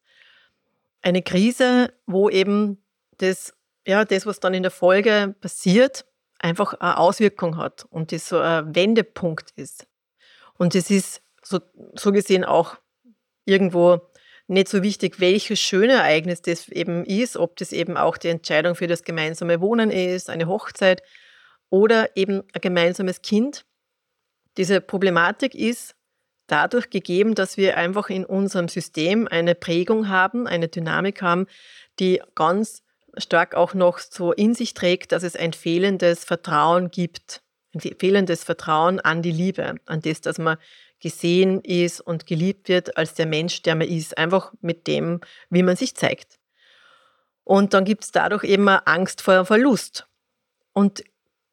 Eine 1.02 1.22
Krise, 1.22 1.92
wo 2.06 2.28
eben 2.28 2.82
das, 3.18 3.54
ja, 3.86 4.04
das, 4.04 4.26
was 4.26 4.40
dann 4.40 4.54
in 4.54 4.62
der 4.62 4.72
Folge 4.72 5.34
passiert, 5.40 6.04
einfach 6.38 6.74
eine 6.74 6.98
Auswirkung 6.98 7.56
hat 7.56 7.86
und 7.90 8.12
das 8.12 8.28
so 8.28 8.38
ein 8.38 8.74
Wendepunkt 8.74 9.52
ist. 9.56 9.86
Und 10.58 10.74
das 10.74 10.90
ist 10.90 11.22
so, 11.42 11.60
so 11.94 12.12
gesehen 12.12 12.44
auch 12.44 12.76
irgendwo 13.44 14.00
nicht 14.48 14.68
so 14.68 14.82
wichtig, 14.82 15.18
welches 15.18 15.58
schöne 15.58 15.94
Ereignis 15.94 16.42
das 16.42 16.68
eben 16.68 17.04
ist, 17.04 17.36
ob 17.36 17.56
das 17.56 17.72
eben 17.72 17.96
auch 17.96 18.16
die 18.16 18.28
Entscheidung 18.28 18.74
für 18.74 18.86
das 18.86 19.02
gemeinsame 19.02 19.60
Wohnen 19.60 19.90
ist, 19.90 20.30
eine 20.30 20.46
Hochzeit 20.46 21.02
oder 21.70 22.16
eben 22.16 22.42
ein 22.52 22.60
gemeinsames 22.60 23.22
Kind. 23.22 23.64
Diese 24.56 24.80
Problematik 24.80 25.54
ist 25.54 25.94
dadurch 26.46 26.90
gegeben, 26.90 27.34
dass 27.34 27.56
wir 27.56 27.76
einfach 27.76 28.08
in 28.08 28.24
unserem 28.24 28.68
System 28.68 29.28
eine 29.28 29.54
Prägung 29.54 30.08
haben, 30.08 30.46
eine 30.46 30.68
Dynamik 30.68 31.22
haben, 31.22 31.46
die 31.98 32.22
ganz 32.34 32.82
stark 33.18 33.54
auch 33.54 33.74
noch 33.74 33.98
so 33.98 34.32
in 34.32 34.54
sich 34.54 34.74
trägt, 34.74 35.12
dass 35.12 35.22
es 35.22 35.36
ein 35.36 35.52
fehlendes 35.52 36.24
Vertrauen 36.24 36.90
gibt, 36.90 37.42
ein 37.74 37.80
fehlendes 37.80 38.44
Vertrauen 38.44 39.00
an 39.00 39.22
die 39.22 39.32
Liebe, 39.32 39.74
an 39.86 40.00
das, 40.00 40.20
dass 40.20 40.38
man 40.38 40.58
gesehen 41.00 41.60
ist 41.60 42.00
und 42.00 42.26
geliebt 42.26 42.68
wird 42.68 42.96
als 42.96 43.14
der 43.14 43.26
Mensch, 43.26 43.62
der 43.62 43.74
man 43.74 43.88
ist, 43.88 44.16
einfach 44.16 44.52
mit 44.60 44.86
dem, 44.86 45.20
wie 45.50 45.62
man 45.62 45.76
sich 45.76 45.94
zeigt. 45.94 46.38
Und 47.44 47.74
dann 47.74 47.84
gibt 47.84 48.04
es 48.04 48.12
dadurch 48.12 48.44
eben 48.44 48.68
Angst 48.68 49.20
vor 49.20 49.44
Verlust. 49.44 50.08
Und 50.72 51.04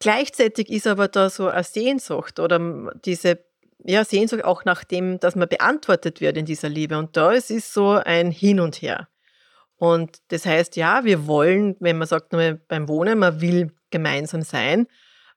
gleichzeitig 0.04 0.70
ist 0.70 0.86
aber 0.86 1.08
da 1.08 1.30
so 1.30 1.48
eine 1.48 1.64
Sehnsucht 1.64 2.40
oder 2.40 2.92
diese 3.06 3.40
ja, 3.86 4.04
Sehnsucht 4.04 4.44
auch 4.44 4.66
nach 4.66 4.84
dem, 4.84 5.20
dass 5.20 5.36
man 5.36 5.48
beantwortet 5.48 6.20
wird 6.20 6.38
in 6.38 6.46
dieser 6.46 6.68
Liebe. 6.68 6.98
Und 6.98 7.16
da 7.16 7.32
ist 7.32 7.50
es 7.50 7.74
so 7.74 7.92
ein 7.92 8.30
Hin 8.30 8.60
und 8.60 8.82
Her. 8.82 9.08
Und 9.78 10.18
das 10.28 10.46
heißt, 10.46 10.76
ja, 10.76 11.06
wir 11.06 11.26
wollen, 11.26 11.78
wenn 11.80 11.98
man 11.98 12.08
sagt, 12.08 12.30
beim 12.32 12.88
Wohnen, 12.88 13.20
man 13.20 13.40
will 13.42 13.72
gemeinsam 13.92 14.42
sein, 14.42 14.88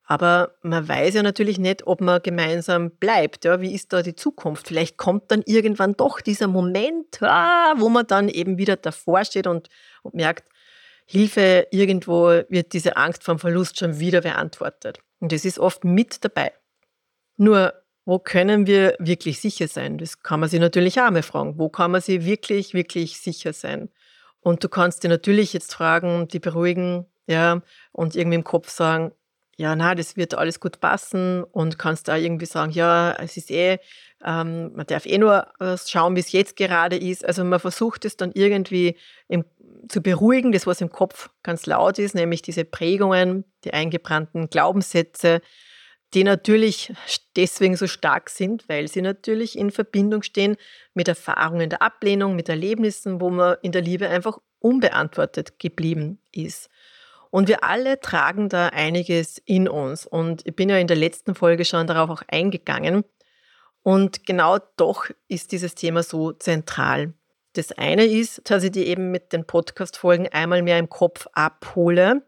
aber 0.05 0.55
man 0.63 0.87
weiß 0.87 1.15
ja 1.15 1.23
natürlich 1.23 1.59
nicht, 1.59 1.87
ob 1.87 2.01
man 2.01 2.23
gemeinsam 2.23 2.91
bleibt. 2.91 3.45
Ja, 3.45 3.61
wie 3.61 3.73
ist 3.73 3.93
da 3.93 4.03
die 4.03 4.15
Zukunft? 4.15 4.69
Vielleicht 4.69 4.97
kommt 4.97 5.31
dann 5.31 5.43
irgendwann 5.47 5.95
doch 5.95 6.21
dieser 6.21 6.47
Moment, 6.49 7.21
ah, 7.23 7.75
wo 7.77 7.89
man 7.89 8.07
dann 8.07 8.29
eben 8.29 8.59
wieder 8.59 8.77
davor 8.77 9.25
steht 9.25 9.47
und, 9.47 9.69
und 10.03 10.15
merkt, 10.15 10.45
Hilfe, 11.07 11.69
irgendwo 11.71 12.27
wird 12.49 12.73
diese 12.73 12.97
Angst 12.97 13.23
vom 13.23 13.39
Verlust 13.39 13.79
schon 13.79 14.01
wieder 14.01 14.21
beantwortet. 14.21 14.99
Und 15.21 15.33
das 15.33 15.45
ist 15.45 15.59
oft 15.59 15.85
mit 15.85 16.25
dabei. 16.25 16.53
Nur, 17.37 17.73
wo 18.05 18.19
können 18.19 18.67
wir 18.67 18.97
wirklich 18.99 19.41
sicher 19.41 19.69
sein? 19.69 19.99
Das 19.99 20.23
kann 20.23 20.41
man 20.41 20.49
sich 20.49 20.61
natürlich 20.61 21.01
auch 21.01 21.11
mal 21.11 21.23
fragen. 21.23 21.59
Wo 21.59 21.69
kann 21.69 21.93
man 21.93 22.01
sich 22.01 22.25
wirklich, 22.25 22.75
wirklich 22.75 23.21
sicher 23.21 23.53
sein? 23.53 23.89
Und 24.41 24.63
du 24.63 24.69
kannst 24.69 25.03
dir 25.03 25.09
natürlich 25.09 25.53
jetzt 25.53 25.75
fragen, 25.75 26.29
die 26.29 26.39
beruhigen, 26.39 27.07
ja, 27.27 27.63
und 27.93 28.15
irgendwie 28.15 28.37
im 28.37 28.45
Kopf 28.45 28.69
sagen, 28.71 29.13
ja, 29.57 29.75
na, 29.75 29.95
das 29.95 30.17
wird 30.17 30.35
alles 30.35 30.61
gut 30.61 30.81
passen 30.81 31.43
und 31.45 31.79
kannst 31.79 32.09
da 32.09 32.17
irgendwie 32.17 32.47
sagen, 32.47 32.73
ja, 32.73 33.13
es 33.15 33.37
ist 33.37 33.51
eh, 33.51 33.79
ähm, 34.25 34.73
man 34.75 34.87
darf 34.87 35.07
eh 35.07 35.19
nur 35.19 35.47
äh, 35.61 35.77
schauen, 35.77 36.17
wie 36.17 36.21
es 36.21 36.33
jetzt 36.33 36.57
gerade 36.57 36.97
ist. 36.97 37.25
Also 37.25 37.45
man 37.45 37.61
versucht 37.61 38.05
es 38.05 38.17
dann 38.17 38.33
irgendwie 38.35 38.97
im, 39.29 39.45
zu 39.89 40.01
beruhigen, 40.01 40.53
das, 40.53 40.67
was 40.67 40.81
im 40.81 40.91
Kopf 40.91 41.31
ganz 41.43 41.67
laut 41.67 41.99
ist, 41.99 42.15
nämlich 42.15 42.43
diese 42.43 42.65
Prägungen, 42.65 43.45
die 43.65 43.73
eingebrannten 43.73 44.49
Glaubenssätze, 44.49 45.41
die 46.15 46.25
natürlich 46.25 46.93
deswegen 47.37 47.77
so 47.77 47.87
stark 47.87 48.31
sind, 48.31 48.69
weil 48.69 48.89
sie 48.89 49.03
natürlich 49.03 49.59
in 49.59 49.71
Verbindung 49.71 50.23
stehen 50.23 50.57
mit 50.95 51.09
Erfahrungen 51.09 51.69
der 51.69 51.83
Ablehnung, 51.83 52.37
mit 52.37 52.49
Erlebnissen, 52.49 53.21
wo 53.21 53.31
man 53.31 53.57
in 53.63 53.73
der 53.73 53.83
Liebe 53.83 54.09
einfach 54.09 54.39
unbeantwortet 54.61 55.59
geblieben 55.59 56.21
ist. 56.33 56.71
Und 57.31 57.49
wir 57.49 57.65
alle 57.65 58.01
tragen 58.01 58.49
da 58.49 58.69
einiges 58.69 59.39
in 59.45 59.69
uns. 59.69 60.07
Und 60.07 60.47
ich 60.47 60.57
bin 60.57 60.69
ja 60.69 60.79
in 60.79 60.87
der 60.87 60.97
letzten 60.97 61.35
Folge 61.35 61.65
schon 61.65 61.87
darauf 61.87 62.09
auch 62.09 62.23
eingegangen. 62.29 63.05
Und 63.87 64.27
genau 64.27 64.59
doch 64.77 65.05
ist 65.29 65.53
dieses 65.53 65.77
Thema 65.77 66.03
so 66.03 66.33
zentral. 66.33 67.15
Das 67.53 67.71
eine 67.71 68.05
ist, 68.05 68.41
dass 68.51 68.65
ich 68.65 68.73
die 68.73 68.89
eben 68.89 69.13
mit 69.13 69.33
den 69.33 69.47
Podcast-Folgen 69.47 70.27
einmal 70.27 70.63
mehr 70.63 70.81
im 70.81 70.89
Kopf 70.89 71.29
abhole, 71.35 72.27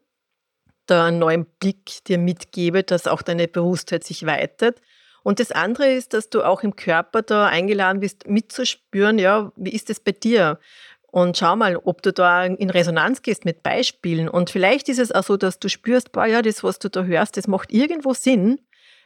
da 0.86 1.06
einen 1.06 1.18
neuen 1.18 1.46
Blick 1.58 2.04
dir 2.04 2.16
mitgebe, 2.16 2.84
dass 2.84 3.08
auch 3.08 3.22
deine 3.22 3.48
Bewusstheit 3.48 4.04
sich 4.04 4.24
weitet. 4.24 4.80
Und 5.24 5.40
das 5.40 5.50
andere 5.50 5.92
ist, 5.92 6.14
dass 6.14 6.30
du 6.30 6.44
auch 6.44 6.62
im 6.62 6.76
Körper 6.76 7.22
da 7.22 7.46
eingeladen 7.46 7.98
bist, 7.98 8.28
mitzuspüren, 8.28 9.18
ja, 9.18 9.50
wie 9.56 9.72
ist 9.72 9.90
es 9.90 9.98
bei 9.98 10.12
dir? 10.12 10.60
Und 11.08 11.38
schau 11.38 11.56
mal, 11.56 11.76
ob 11.76 12.02
du 12.02 12.12
da 12.12 12.44
in 12.44 12.70
Resonanz 12.70 13.22
gehst 13.22 13.44
mit 13.44 13.64
Beispielen. 13.64 14.28
Und 14.28 14.50
vielleicht 14.50 14.88
ist 14.88 15.00
es 15.00 15.10
auch 15.10 15.24
so, 15.24 15.36
dass 15.36 15.58
du 15.58 15.68
spürst, 15.68 16.12
boah, 16.12 16.26
ja, 16.26 16.40
das, 16.40 16.62
was 16.62 16.78
du 16.78 16.88
da 16.88 17.02
hörst, 17.02 17.36
das 17.36 17.48
macht 17.48 17.72
irgendwo 17.72 18.14
Sinn. 18.14 18.60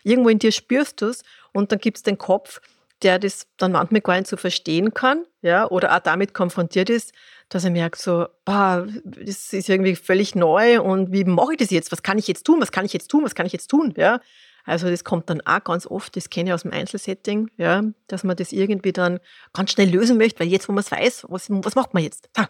Irgendwo 0.05 0.29
in 0.29 0.39
dir 0.39 0.53
spürst 0.53 1.01
du 1.01 1.07
es. 1.07 1.23
Und 1.53 1.73
dann 1.73 1.79
gibt 1.79 1.99
es 1.99 2.03
den 2.03 2.19
Kopf, 2.19 2.61
der 3.03 3.19
das 3.19 3.47
dann 3.57 3.73
manchmal 3.73 4.01
gar 4.01 4.15
nicht 4.15 4.29
so 4.29 4.37
verstehen 4.37 4.95
kann, 4.95 5.25
ja, 5.43 5.69
oder 5.69 5.95
auch 5.95 6.01
damit 6.01 6.35
konfrontiert 6.35 6.89
ist, 6.89 7.13
dass 7.49 7.65
er 7.65 7.71
merkt 7.71 7.99
so, 7.99 8.27
boah, 8.45 8.87
das 9.05 9.53
ist 9.53 9.69
irgendwie 9.69 9.97
völlig 9.97 10.35
neu 10.35 10.81
und 10.81 11.13
wie 11.13 11.25
mache 11.25 11.53
ich 11.53 11.59
das 11.59 11.71
jetzt? 11.71 11.93
Was 11.93 12.03
kann 12.03 12.19
ich 12.19 12.29
jetzt 12.29 12.45
tun? 12.45 12.61
Was 12.61 12.73
kann 12.73 12.85
ich 12.85 12.93
jetzt 12.93 13.09
tun? 13.09 13.25
Was 13.25 13.35
kann 13.35 13.47
ich 13.47 13.53
jetzt 13.53 13.69
tun? 13.69 13.93
Ja, 13.97 14.21
also 14.65 14.89
das 14.89 15.05
kommt 15.05 15.29
dann 15.29 15.41
auch 15.43 15.65
ganz 15.65 15.87
oft, 15.87 16.17
das 16.17 16.31
kenne 16.31 16.51
ich 16.51 16.55
aus 16.55 16.63
dem 16.63 16.73
Einzelsetting, 16.73 17.51
ja, 17.57 17.83
dass 18.07 18.25
man 18.25 18.37
das 18.37 18.53
irgendwie 18.53 18.93
dann 18.93 19.19
ganz 19.53 19.73
schnell 19.73 19.91
lösen 19.91 20.19
möchte, 20.19 20.41
weil 20.41 20.49
jetzt, 20.49 20.69
wo 20.69 20.73
man 20.73 20.85
es 20.85 20.93
weiß, 20.93 21.27
was, 21.29 21.47
was 21.51 21.75
macht 21.75 21.95
man 21.95 22.03
jetzt? 22.03 22.31
Ha. 22.39 22.49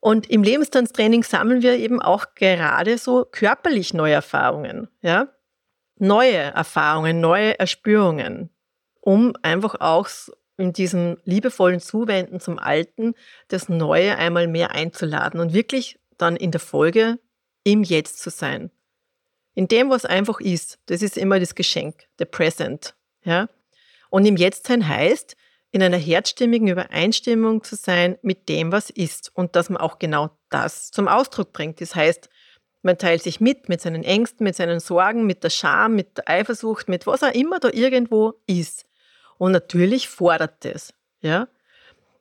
Und 0.00 0.30
im 0.30 0.42
Lebenstanztraining 0.42 1.22
sammeln 1.22 1.62
wir 1.62 1.78
eben 1.78 2.00
auch 2.00 2.34
gerade 2.34 2.98
so 2.98 3.24
körperlich 3.30 3.94
neue 3.94 4.14
Erfahrungen, 4.14 4.88
ja, 5.00 5.28
neue 6.02 6.36
Erfahrungen, 6.36 7.20
neue 7.20 7.58
Erspürungen, 7.60 8.50
um 9.00 9.34
einfach 9.42 9.76
auch 9.80 10.08
in 10.56 10.72
diesem 10.72 11.16
liebevollen 11.24 11.80
Zuwenden 11.80 12.40
zum 12.40 12.58
Alten 12.58 13.14
das 13.48 13.68
Neue 13.68 14.16
einmal 14.18 14.48
mehr 14.48 14.72
einzuladen 14.72 15.40
und 15.40 15.54
wirklich 15.54 16.00
dann 16.18 16.36
in 16.36 16.50
der 16.50 16.60
Folge 16.60 17.18
im 17.62 17.84
Jetzt 17.84 18.18
zu 18.18 18.30
sein. 18.30 18.70
In 19.54 19.68
dem, 19.68 19.90
was 19.90 20.04
einfach 20.04 20.40
ist, 20.40 20.80
das 20.86 21.02
ist 21.02 21.16
immer 21.16 21.38
das 21.38 21.54
Geschenk, 21.54 22.08
der 22.18 22.24
Present. 22.24 22.96
Ja? 23.22 23.48
Und 24.10 24.26
im 24.26 24.36
Jetztsein 24.36 24.88
heißt, 24.88 25.36
in 25.70 25.82
einer 25.82 25.98
herzstimmigen 25.98 26.68
Übereinstimmung 26.68 27.62
zu 27.62 27.76
sein 27.76 28.18
mit 28.22 28.48
dem, 28.48 28.72
was 28.72 28.90
ist 28.90 29.30
und 29.34 29.54
dass 29.54 29.70
man 29.70 29.80
auch 29.80 29.98
genau 30.00 30.30
das 30.50 30.90
zum 30.90 31.06
Ausdruck 31.06 31.52
bringt. 31.52 31.80
Das 31.80 31.94
heißt, 31.94 32.28
man 32.82 32.98
teilt 32.98 33.22
sich 33.22 33.40
mit, 33.40 33.68
mit 33.68 33.80
seinen 33.80 34.04
Ängsten, 34.04 34.44
mit 34.44 34.56
seinen 34.56 34.80
Sorgen, 34.80 35.26
mit 35.26 35.44
der 35.44 35.50
Scham, 35.50 35.94
mit 35.94 36.18
der 36.18 36.28
Eifersucht, 36.28 36.88
mit 36.88 37.06
was 37.06 37.22
auch 37.22 37.32
immer 37.32 37.60
da 37.60 37.70
irgendwo 37.72 38.34
ist. 38.46 38.86
Und 39.38 39.52
natürlich 39.52 40.08
fordert 40.08 40.64
das. 40.64 40.92
Ja? 41.20 41.48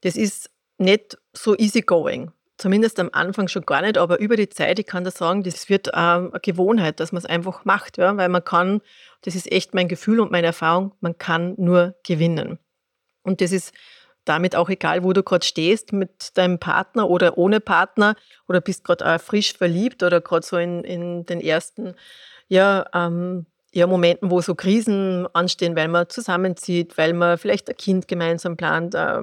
Das 0.02 0.16
ist 0.16 0.50
nicht 0.78 1.18
so 1.34 1.56
easygoing 1.56 2.32
zumindest 2.62 3.00
am 3.00 3.10
Anfang 3.12 3.48
schon 3.48 3.66
gar 3.66 3.82
nicht, 3.82 3.98
aber 3.98 4.20
über 4.20 4.38
die 4.38 4.48
Zeit, 4.48 4.78
ich 4.78 4.86
kann 4.86 5.04
da 5.04 5.12
sagen, 5.12 5.44
das 5.44 5.68
wird 5.68 5.88
ähm, 5.88 6.30
eine 6.32 6.40
Gewohnheit, 6.42 7.00
dass 7.00 7.12
man 7.12 7.18
es 7.18 7.26
einfach 7.26 7.66
macht, 7.66 7.98
ja, 7.98 8.16
weil 8.18 8.30
man 8.30 8.44
kann, 8.44 8.82
das 9.22 9.36
ist 9.36 9.52
echt 9.52 9.74
mein 9.74 9.88
Gefühl 9.88 10.20
und 10.20 10.32
meine 10.32 10.48
Erfahrung, 10.48 10.94
man 11.02 11.18
kann 11.18 11.56
nur 11.58 11.96
gewinnen. 12.06 12.60
Und 13.24 13.42
das 13.42 13.52
ist 13.52 13.74
damit 14.26 14.56
auch 14.56 14.70
egal, 14.70 15.04
wo 15.04 15.14
du 15.14 15.24
gerade 15.24 15.46
stehst, 15.46 15.94
mit 15.94 16.38
deinem 16.38 16.60
Partner 16.60 17.10
oder 17.10 17.38
ohne 17.38 17.60
Partner 17.60 18.16
oder 18.48 18.62
bist 18.62 18.84
gerade 18.84 19.20
frisch 19.20 19.54
verliebt 19.54 20.04
oder 20.04 20.22
gerade 20.22 20.46
so 20.46 20.58
in, 20.58 20.84
in 20.84 21.26
den 21.26 21.42
ersten 21.42 21.96
ja, 22.48 22.86
ähm, 22.94 23.46
ja, 23.74 23.88
Momenten, 23.88 24.30
wo 24.30 24.42
so 24.42 24.54
Krisen 24.54 25.28
anstehen, 25.34 25.76
weil 25.76 25.88
man 25.88 26.10
zusammenzieht, 26.10 26.98
weil 26.98 27.14
man 27.14 27.38
vielleicht 27.38 27.70
ein 27.70 27.78
Kind 27.78 28.08
gemeinsam 28.08 28.58
plant, 28.58 28.96
äh, 28.96 29.22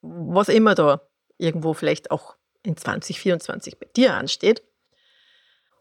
was 0.00 0.48
immer 0.48 0.74
da 0.74 1.02
irgendwo 1.36 1.74
vielleicht 1.74 2.10
auch 2.10 2.36
in 2.62 2.76
2024 2.76 3.78
bei 3.78 3.86
dir 3.94 4.14
ansteht. 4.14 4.62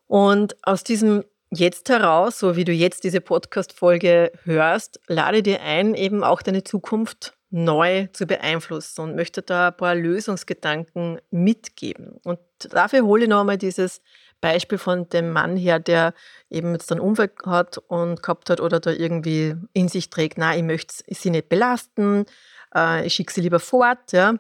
Und 0.07 0.57
aus 0.63 0.83
diesem 0.83 1.23
Jetzt 1.51 1.89
heraus, 1.89 2.37
so 2.37 2.55
wie 2.55 2.63
du 2.63 2.71
jetzt 2.71 3.03
diese 3.03 3.21
Podcast-Folge 3.21 4.31
hörst, 4.43 4.99
lade 5.07 5.41
dir 5.41 5.63
ein, 5.63 5.95
eben 5.95 6.23
auch 6.23 6.43
deine 6.43 6.63
Zukunft 6.63 7.33
neu 7.51 8.07
zu 8.13 8.25
beeinflussen 8.25 9.01
und 9.01 9.15
möchte 9.15 9.41
da 9.41 9.69
ein 9.69 9.77
paar 9.77 9.95
Lösungsgedanken 9.95 11.19
mitgeben. 11.31 12.19
Und 12.23 12.39
dafür 12.69 13.01
hole 13.01 13.23
ich 13.23 13.29
noch 13.29 13.41
einmal 13.41 13.57
dieses 13.57 14.01
Beispiel 14.41 14.77
von 14.77 15.09
dem 15.09 15.31
Mann 15.31 15.57
her, 15.57 15.79
der 15.79 16.13
eben 16.49 16.73
jetzt 16.73 16.91
einen 16.91 17.01
Unfall 17.01 17.31
hat 17.45 17.77
und 17.77 18.21
gehabt 18.21 18.49
hat 18.49 18.61
oder 18.61 18.79
da 18.79 18.91
irgendwie 18.91 19.55
in 19.73 19.87
sich 19.89 20.09
trägt, 20.09 20.37
na, 20.37 20.55
ich 20.55 20.63
möchte 20.63 21.03
sie 21.07 21.29
nicht 21.29 21.49
belasten, 21.49 22.25
äh, 22.73 23.05
ich 23.05 23.15
schicke 23.15 23.33
sie 23.33 23.41
lieber 23.41 23.59
fort, 23.59 24.11
ja. 24.11 24.35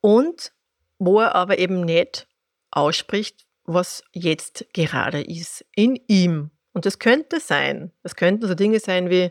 Und 0.00 0.52
wo 0.98 1.20
er 1.20 1.34
aber 1.34 1.58
eben 1.58 1.82
nicht 1.82 2.26
ausspricht, 2.70 3.46
was 3.64 4.02
jetzt 4.12 4.66
gerade 4.72 5.22
ist 5.22 5.64
in 5.74 5.96
ihm. 6.08 6.50
Und 6.72 6.86
das 6.86 6.98
könnte 6.98 7.40
sein, 7.40 7.92
das 8.02 8.16
könnten 8.16 8.46
so 8.46 8.54
Dinge 8.54 8.80
sein 8.80 9.10
wie, 9.10 9.30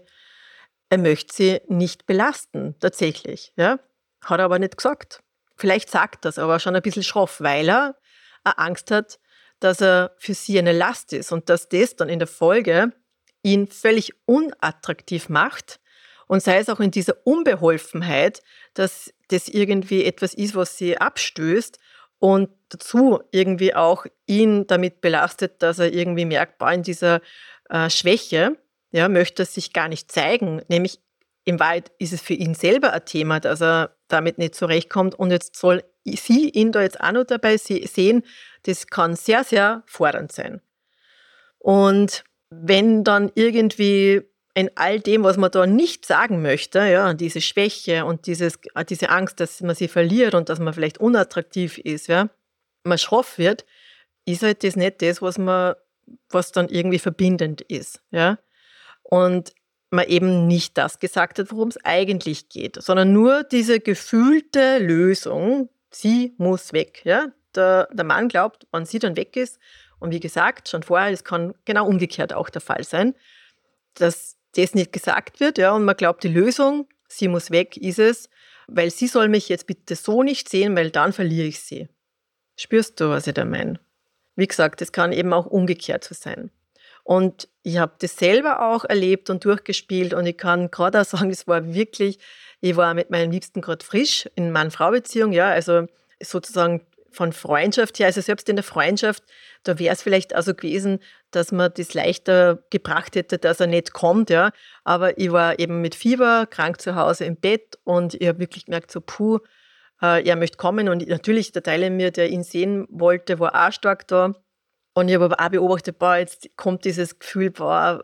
er 0.89 0.97
möchte 0.97 1.36
sie 1.36 1.62
nicht 1.67 2.06
belasten, 2.06 2.76
tatsächlich. 2.80 3.54
Ja? 3.56 3.80
Hat 4.23 4.39
er 4.39 4.45
aber 4.45 4.60
nicht 4.60 4.78
gesagt. 4.78 5.21
Vielleicht 5.56 5.89
sagt 5.89 6.26
das, 6.26 6.38
aber 6.38 6.60
schon 6.60 6.76
ein 6.76 6.82
bisschen 6.82 7.04
schroff, 7.04 7.41
weil 7.41 7.69
er 7.69 7.95
Angst 8.43 8.91
hat, 8.91 9.19
dass 9.60 9.82
er 9.82 10.15
für 10.17 10.34
sie 10.34 10.60
eine 10.60 10.71
Last 10.71 11.13
ist 11.13 11.32
und 11.32 11.50
dass 11.50 11.67
das 11.67 11.95
dann 11.95 12.10
in 12.10 12.19
der 12.19 12.28
Folge 12.28 12.93
ihn 13.43 13.67
völlig 13.67 14.13
unattraktiv 14.26 15.30
macht 15.30 15.80
Und 16.28 16.43
sei 16.43 16.58
es 16.58 16.69
auch 16.69 16.80
in 16.80 16.91
dieser 16.91 17.15
Unbeholfenheit, 17.26 18.41
dass 18.73 19.13
das 19.30 19.47
irgendwie 19.47 20.06
etwas 20.06 20.34
ist, 20.34 20.56
was 20.56 20.78
sie 20.78 20.97
abstößt 20.97 21.80
und 22.19 22.50
dazu 22.69 23.21
irgendwie 23.32 23.73
auch 23.73 24.06
ihn 24.26 24.67
damit 24.67 25.02
belastet, 25.02 25.62
dass 25.63 25.80
er 25.80 25.93
irgendwie 25.93 26.26
merkt, 26.26 26.58
boah, 26.58 26.71
in 26.71 26.84
dieser 26.84 27.21
äh, 27.69 27.89
Schwäche, 27.89 28.58
ja, 28.91 29.10
möchte 29.10 29.43
er 29.43 29.45
sich 29.45 29.73
gar 29.73 29.88
nicht 29.88 30.12
zeigen. 30.12 30.62
Nämlich 30.67 31.00
in 31.43 31.60
Wahrheit 31.60 31.91
ist 31.97 32.13
es 32.13 32.21
für 32.21 32.34
ihn 32.34 32.56
selber 32.56 32.93
ein 32.93 33.06
Thema, 33.06 33.39
dass 33.39 33.62
er 33.62 33.95
damit 34.08 34.38
nicht 34.38 34.56
zurechtkommt 34.56 35.15
und 35.15 35.32
jetzt 35.32 35.56
soll 35.56 35.84
sie 36.04 36.50
ihn 36.50 36.71
da 36.71 36.82
jetzt 36.82 37.02
auch 37.02 37.12
noch 37.12 37.26
dabei 37.26 37.58
sehen, 37.58 38.23
das 38.63 38.88
kann 38.88 39.15
sehr, 39.15 39.43
sehr 39.43 39.84
fordernd 39.86 40.32
sein. 40.32 40.62
Und 41.60 42.23
wenn 42.50 43.04
dann 43.04 43.32
irgendwie 43.36 44.21
in 44.54 44.71
all 44.76 45.00
dem, 45.00 45.23
was 45.23 45.38
man 45.38 45.52
da 45.52 45.67
nicht 45.67 46.06
sagen 46.06 46.41
möchte, 46.41 46.80
ja, 46.80 47.13
diese 47.13 47.41
Schwäche 47.41 48.06
und 48.06 48.26
dieses, 48.26 48.60
diese 48.89 49.10
Angst, 49.10 49.39
dass 49.39 49.62
man 49.62 49.76
sie 49.76 49.88
verliert 49.88 50.34
und 50.34 50.50
dass 50.50 50.60
man 50.60 50.73
vielleicht 50.73 50.97
unattraktiv 50.97 51.78
ist, 51.78 52.08
ja, 52.08 52.30
man 52.84 52.97
schroff 52.97 53.38
wird, 53.38 53.65
ist 54.26 54.43
halt 54.43 54.63
das 54.63 54.76
nicht 54.76 55.02
das, 55.02 55.21
was 55.21 55.38
man, 55.38 55.76
was 56.30 56.52
dann 56.52 56.69
irgendwie 56.69 57.00
verbindend 57.00 57.62
ist, 57.62 58.02
ja. 58.12 58.38
Und 59.10 59.54
man 59.89 60.08
eben 60.08 60.48
nicht 60.48 60.78
das 60.78 61.00
gesagt 61.00 61.39
hat, 61.39 61.52
worum 61.52 61.70
es 61.70 61.84
eigentlich 61.86 62.50
geht, 62.50 62.82
sondern 62.82 63.13
nur 63.13 63.43
diese 63.43 63.80
gefühlte 63.80 64.80
Lösung, 64.80 65.70
sie 65.89 66.34
muss 66.38 66.74
weg, 66.74 67.02
ja. 67.06 67.32
Der, 67.56 67.88
der 67.91 68.06
Mann 68.06 68.28
glaubt, 68.28 68.67
wenn 68.72 68.86
sie 68.86 69.00
dann 69.00 69.15
weg 69.15 69.36
ist, 69.36 69.60
und 70.00 70.12
wie 70.12 70.20
gesagt, 70.20 70.70
schon 70.70 70.84
vorher, 70.84 71.12
es 71.12 71.24
kann 71.24 71.56
genau 71.65 71.88
umgekehrt 71.88 72.34
auch 72.34 72.50
der 72.50 72.62
Fall 72.62 72.84
sein, 72.84 73.15
dass 73.96 74.38
das 74.56 74.76
nicht 74.76 74.93
gesagt 74.93 75.39
wird, 75.39 75.58
ja, 75.58 75.72
und 75.72 75.86
man 75.86 75.96
glaubt, 75.96 76.24
die 76.24 76.28
Lösung, 76.28 76.88
sie 77.08 77.28
muss 77.28 77.50
weg, 77.50 77.78
ist 77.78 78.00
es, 78.00 78.30
weil 78.67 78.91
sie 78.91 79.08
soll 79.08 79.30
mich 79.30 79.50
jetzt 79.50 79.65
bitte 79.65 79.96
so 79.96 80.24
nicht 80.24 80.50
sehen, 80.50 80.76
weil 80.76 80.91
dann 80.91 81.13
verliere 81.13 81.48
ich 81.48 81.62
sie. 81.62 81.88
Spürst 82.58 83.00
du, 83.00 83.10
was 83.10 83.28
ich 83.28 83.34
da 83.34 83.46
meine? 83.46 83.80
Wie 84.36 84.48
gesagt, 84.48 84.82
es 84.82 84.91
kann 84.91 85.12
eben 85.13 85.34
auch 85.34 85.46
umgekehrt 85.46 86.04
so 86.04 86.13
sein. 86.13 86.52
Und 87.08 87.48
ich 87.63 87.78
habe 87.78 87.93
das 88.00 88.17
selber 88.17 88.67
auch 88.67 88.84
erlebt 88.84 89.30
und 89.30 89.46
durchgespielt 89.46 90.13
und 90.13 90.26
ich 90.26 90.38
kann 90.38 90.70
gerade 90.72 91.00
auch 91.00 91.06
sagen, 91.06 91.30
es 91.30 91.48
war 91.48 91.74
wirklich, 91.74 92.20
ich 92.60 92.76
war 92.76 92.93
mit 92.93 93.12
meinem 93.12 93.32
Liebsten 93.32 93.62
gerade 93.62 93.86
frisch 93.86 94.28
in 94.36 94.52
Mann-Frau-Beziehung, 94.52 95.32
ja, 95.32 95.48
also 95.48 95.88
sozusagen 96.22 96.86
von 97.10 97.32
Freundschaft 97.32 97.98
her, 98.00 98.08
also 98.08 98.20
selbst 98.20 98.50
in 98.50 98.58
der 98.58 98.63
Freundschaft, 98.63 99.24
da 99.63 99.80
wäre 99.80 99.93
es 99.93 100.02
vielleicht 100.02 100.36
also 100.36 100.54
gewesen, 100.54 101.00
dass 101.32 101.54
man 101.54 101.72
das 101.74 101.93
leichter 101.93 102.62
gebracht 102.72 103.15
hätte, 103.15 103.38
dass 103.38 103.62
er 103.62 103.67
nicht 103.67 103.93
kommt, 103.93 104.30
ja. 104.30 104.52
Aber 104.84 105.17
ich 105.17 105.32
war 105.32 105.58
eben 105.60 105.80
mit 105.80 105.96
Fieber, 105.96 106.46
krank 106.46 106.82
zu 106.82 106.96
Hause 106.96 107.24
im 107.24 107.38
Bett 107.38 107.80
und 107.86 108.15
ich 108.15 108.28
habe 108.28 108.39
wirklich 108.39 108.65
gemerkt, 108.65 108.91
so 108.91 109.00
puh, 109.00 109.39
äh, 110.02 110.28
er 110.28 110.36
möchte 110.36 110.58
kommen 110.58 110.89
und 110.89 111.08
natürlich 111.08 111.54
der 111.54 111.63
Teil 111.63 111.84
in 111.84 111.96
mir, 111.96 112.12
der 112.12 112.30
ihn 112.30 112.43
sehen 112.43 112.86
wollte, 112.89 113.39
war 113.39 113.65
auch 113.65 113.72
stark 113.72 114.10
da. 114.10 114.34
Und 114.98 115.10
ich 115.10 115.14
habe 115.14 115.26
aber 115.26 115.40
auch 115.40 115.50
beobachtet, 115.50 116.00
boah, 116.00 116.16
jetzt 116.18 116.50
kommt 116.56 116.84
dieses 116.84 117.20
Gefühl, 117.20 117.52
boah, 117.52 118.04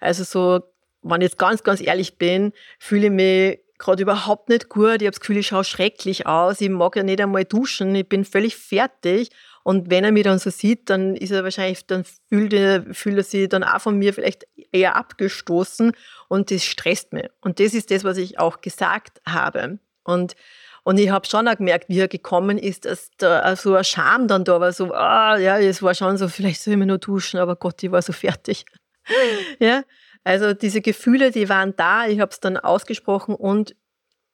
also 0.00 0.24
so, 0.24 0.64
wenn 1.02 1.20
ich 1.20 1.26
jetzt 1.26 1.38
ganz, 1.38 1.62
ganz 1.62 1.80
ehrlich 1.80 2.18
bin, 2.18 2.52
fühle 2.80 3.06
ich 3.06 3.12
mich 3.12 3.60
gerade 3.78 4.02
überhaupt 4.02 4.48
nicht 4.48 4.68
gut. 4.68 5.00
Ich 5.00 5.06
habe 5.06 5.12
das 5.12 5.20
Gefühl, 5.20 5.36
ich 5.36 5.46
schaue 5.46 5.62
schrecklich 5.62 6.26
aus. 6.26 6.60
Ich 6.60 6.68
mag 6.68 6.96
ja 6.96 7.04
nicht 7.04 7.20
einmal 7.20 7.44
duschen. 7.44 7.94
Ich 7.94 8.08
bin 8.08 8.24
völlig 8.24 8.56
fertig. 8.56 9.30
Und 9.62 9.88
wenn 9.88 10.02
er 10.02 10.10
mich 10.10 10.24
dann 10.24 10.40
so 10.40 10.50
sieht, 10.50 10.90
dann 10.90 11.14
ist 11.14 11.30
er 11.30 11.44
wahrscheinlich, 11.44 11.86
dann 11.86 12.02
fühlt 12.28 12.52
er, 12.52 12.92
fühlt 12.92 13.18
er 13.18 13.22
sich 13.22 13.48
dann 13.48 13.62
auch 13.62 13.80
von 13.80 13.96
mir 13.96 14.12
vielleicht 14.12 14.44
eher 14.72 14.96
abgestoßen 14.96 15.92
und 16.26 16.50
das 16.50 16.64
stresst 16.64 17.12
mich. 17.12 17.28
Und 17.40 17.60
das 17.60 17.72
ist 17.72 17.92
das, 17.92 18.02
was 18.02 18.16
ich 18.16 18.40
auch 18.40 18.62
gesagt 18.62 19.22
habe. 19.28 19.78
Und, 20.02 20.34
und 20.84 20.98
ich 20.98 21.10
habe 21.10 21.26
schon 21.26 21.46
auch 21.46 21.56
gemerkt, 21.56 21.88
wie 21.88 22.00
er 22.00 22.08
gekommen 22.08 22.58
ist, 22.58 22.84
dass 22.84 23.10
da 23.16 23.54
so 23.54 23.74
ein 23.74 23.84
Scham 23.84 24.26
dann 24.26 24.44
da 24.44 24.60
war, 24.60 24.72
so, 24.72 24.92
ah, 24.92 25.36
ja, 25.36 25.58
es 25.58 25.82
war 25.82 25.94
schon 25.94 26.16
so, 26.16 26.28
vielleicht 26.28 26.60
soll 26.60 26.72
ich 26.72 26.78
mir 26.78 26.86
nur 26.86 26.98
duschen, 26.98 27.38
aber 27.38 27.56
Gott, 27.56 27.82
ich 27.82 27.92
war 27.92 28.02
so 28.02 28.12
fertig. 28.12 28.64
ja, 29.60 29.84
also 30.24 30.54
diese 30.54 30.80
Gefühle, 30.80 31.30
die 31.30 31.48
waren 31.48 31.76
da, 31.76 32.06
ich 32.06 32.20
habe 32.20 32.30
es 32.30 32.40
dann 32.40 32.56
ausgesprochen 32.56 33.34
und 33.34 33.76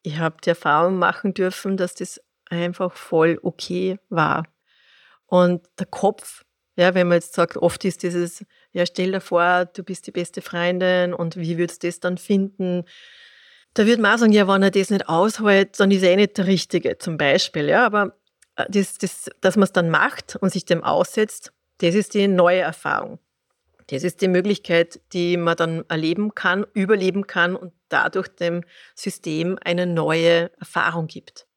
ich 0.03 0.19
habe 0.19 0.37
die 0.43 0.51
Erfahrung 0.51 0.99
machen 0.99 1.35
dürfen, 1.35 1.77
dass 1.77 1.95
das 1.95 2.21
einfach 2.49 2.93
voll 2.95 3.39
okay 3.43 3.99
war. 4.09 4.45
Und 5.27 5.67
der 5.79 5.87
Kopf, 5.87 6.45
ja, 6.77 6.95
wenn 6.95 7.09
man 7.09 7.17
jetzt 7.17 7.35
sagt, 7.35 7.59
oft 7.59 7.85
ist 7.85 8.03
dieses, 8.03 8.45
ja, 8.73 8.87
stell 8.87 9.13
dir 9.13 9.21
vor, 9.21 9.67
du 9.67 9.83
bist 9.83 10.07
die 10.07 10.13
beste 10.13 10.41
Freundin 10.41 11.13
und 11.13 11.37
wie 11.37 11.59
würdest 11.59 11.83
du 11.83 11.89
das 11.89 12.01
dann 12.01 12.17
finden? 12.17 12.85
Da 13.75 13.87
würde 13.87 14.03
man 14.03 14.15
auch 14.15 14.19
sagen, 14.19 14.33
ja, 14.33 14.49
wenn 14.49 14.63
er 14.63 14.71
das 14.71 14.91
nicht 14.91 15.09
aushält, 15.09 15.79
dann 15.79 15.91
ist 15.91 16.03
er 16.03 16.13
eh 16.13 16.17
nicht 16.17 16.39
der 16.39 16.47
Richtige, 16.47 16.99
zum 16.99 17.17
Beispiel. 17.17 17.69
Ja, 17.69 17.87
aber 17.87 18.17
äh, 18.57 18.67
das, 18.69 18.99
das, 18.99 19.31
dass 19.41 19.57
man 19.57 19.65
es 19.65 19.73
dann 19.73 19.91
macht 19.91 20.37
und 20.37 20.51
sich 20.51 20.65
dem 20.65 20.83
aussetzt, 20.83 21.53
das 21.79 21.95
ist 21.95 22.15
die 22.15 22.29
neue 22.29 22.61
Erfahrung. 22.61 23.19
Das 23.89 24.05
ist 24.05 24.21
die 24.21 24.29
Möglichkeit, 24.29 25.01
die 25.13 25.37
man 25.37 25.57
dann 25.57 25.85
erleben 25.89 26.35
kann, 26.35 26.67
überleben 26.75 27.27
kann 27.27 27.57
und 27.57 27.73
dadurch 27.89 28.29
dem 28.29 28.65
System 28.95 29.59
eine 29.65 29.87
neue 29.87 30.51
Erfahrung 30.59 31.07
gibt. 31.07 31.48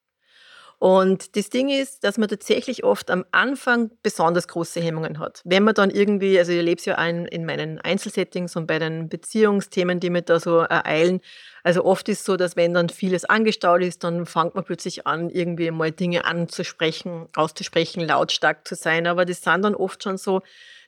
Und 0.82 1.36
das 1.36 1.52
Ding 1.52 1.70
ist, 1.70 2.04
dass 2.04 2.18
man 2.18 2.28
tatsächlich 2.28 2.84
oft 2.84 3.12
am 3.12 3.24
Anfang 3.32 3.92
besonders 4.02 4.48
große 4.48 4.82
Hemmungen 4.82 5.20
hat. 5.20 5.44
Wenn 5.46 5.64
man 5.64 5.76
dann 5.76 5.92
irgendwie, 5.92 6.40
also 6.40 6.52
ich 6.52 6.58
erlebe 6.58 6.80
es 6.80 6.86
ja 6.86 6.96
ein, 6.96 7.28
in 7.28 7.46
meinen 7.46 7.80
Einzelsettings 7.80 8.56
und 8.56 8.66
bei 8.66 8.80
den 8.80 9.08
Beziehungsthemen, 9.08 10.00
die 10.00 10.10
mir 10.10 10.24
da 10.24 10.40
so 10.40 10.58
ereilen. 10.58 11.22
Also 11.62 11.86
oft 11.86 12.10
ist 12.10 12.22
es 12.22 12.26
so, 12.26 12.36
dass 12.36 12.56
wenn 12.56 12.74
dann 12.74 12.90
vieles 12.90 13.26
angestaut 13.26 13.84
ist, 13.84 14.04
dann 14.04 14.26
fängt 14.26 14.56
man 14.56 14.64
plötzlich 14.64 15.06
an, 15.06 15.30
irgendwie 15.30 15.70
mal 15.70 15.92
Dinge 15.92 16.26
anzusprechen, 16.26 17.28
auszusprechen, 17.36 18.02
lautstark 18.02 18.68
zu 18.68 18.74
sein. 18.74 19.06
Aber 19.06 19.26
das 19.26 19.44
sind 19.44 19.62
dann 19.62 19.76
oft 19.76 20.02
schon 20.02 20.18
so 20.18 20.42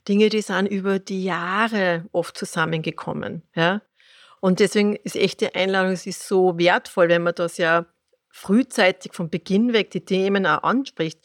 Dinge, 0.07 0.29
die 0.29 0.41
sind 0.41 0.65
über 0.65 0.97
die 0.97 1.23
Jahre 1.23 2.05
oft 2.13 2.35
zusammengekommen. 2.35 3.43
Ja? 3.53 3.83
Und 4.39 4.59
deswegen 4.59 4.95
ist 4.95 5.15
echt 5.15 5.41
die 5.41 5.53
Einladung, 5.53 5.91
es 5.91 6.07
ist 6.07 6.27
so 6.27 6.57
wertvoll, 6.57 7.09
wenn 7.09 7.21
man 7.21 7.35
das 7.35 7.57
ja 7.57 7.85
frühzeitig 8.35 9.13
von 9.13 9.29
Beginn 9.29 9.73
weg 9.73 9.91
die 9.91 10.03
Themen 10.03 10.47
auch 10.47 10.63
anspricht. 10.63 11.19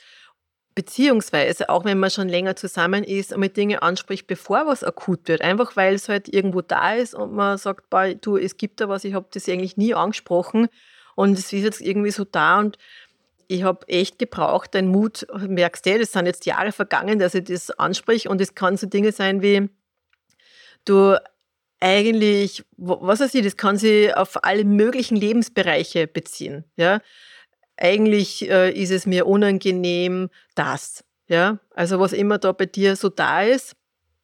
Beziehungsweise 0.74 1.70
auch 1.70 1.86
wenn 1.86 1.98
man 1.98 2.10
schon 2.10 2.28
länger 2.28 2.54
zusammen 2.54 3.02
ist 3.02 3.32
und 3.32 3.40
mit 3.40 3.56
Dinge 3.56 3.80
anspricht, 3.82 4.26
bevor 4.26 4.66
was 4.66 4.84
akut 4.84 5.26
wird. 5.26 5.40
Einfach 5.40 5.74
weil 5.74 5.94
es 5.94 6.10
halt 6.10 6.28
irgendwo 6.28 6.60
da 6.60 6.92
ist 6.92 7.14
und 7.14 7.32
man 7.32 7.56
sagt, 7.56 7.88
boah, 7.88 8.14
du, 8.14 8.36
es 8.36 8.58
gibt 8.58 8.80
da 8.80 8.90
was, 8.90 9.04
ich 9.04 9.14
habe 9.14 9.26
das 9.32 9.48
eigentlich 9.48 9.78
nie 9.78 9.94
angesprochen 9.94 10.68
und 11.16 11.32
es 11.32 11.50
ist 11.50 11.64
jetzt 11.64 11.80
irgendwie 11.80 12.10
so 12.10 12.24
da 12.24 12.58
und 12.58 12.76
ich 13.48 13.62
habe 13.62 13.88
echt 13.88 14.18
gebraucht, 14.18 14.74
dein 14.74 14.88
Mut, 14.88 15.26
merkst 15.34 15.86
du, 15.86 15.98
das 15.98 16.12
sind 16.12 16.26
jetzt 16.26 16.44
Jahre 16.44 16.72
vergangen, 16.72 17.18
dass 17.18 17.34
ich 17.34 17.44
das 17.44 17.70
anspreche 17.70 18.28
und 18.28 18.42
es 18.42 18.54
kann 18.54 18.76
so 18.76 18.86
Dinge 18.86 19.12
sein 19.12 19.40
wie, 19.40 19.70
du 20.84 21.18
eigentlich, 21.80 22.64
was 22.76 23.20
weiß 23.20 23.34
ich, 23.34 23.44
das 23.44 23.56
kann 23.56 23.76
sich 23.76 24.14
auf 24.16 24.42
alle 24.44 24.64
möglichen 24.64 25.16
Lebensbereiche 25.16 26.06
beziehen. 26.06 26.64
Ja? 26.76 27.00
Eigentlich 27.76 28.48
äh, 28.48 28.70
ist 28.70 28.90
es 28.90 29.06
mir 29.06 29.26
unangenehm, 29.26 30.30
das. 30.54 31.04
Ja? 31.28 31.58
Also 31.74 32.00
was 32.00 32.12
immer 32.12 32.38
da 32.38 32.52
bei 32.52 32.66
dir 32.66 32.96
so 32.96 33.08
da 33.08 33.42
ist, 33.42 33.76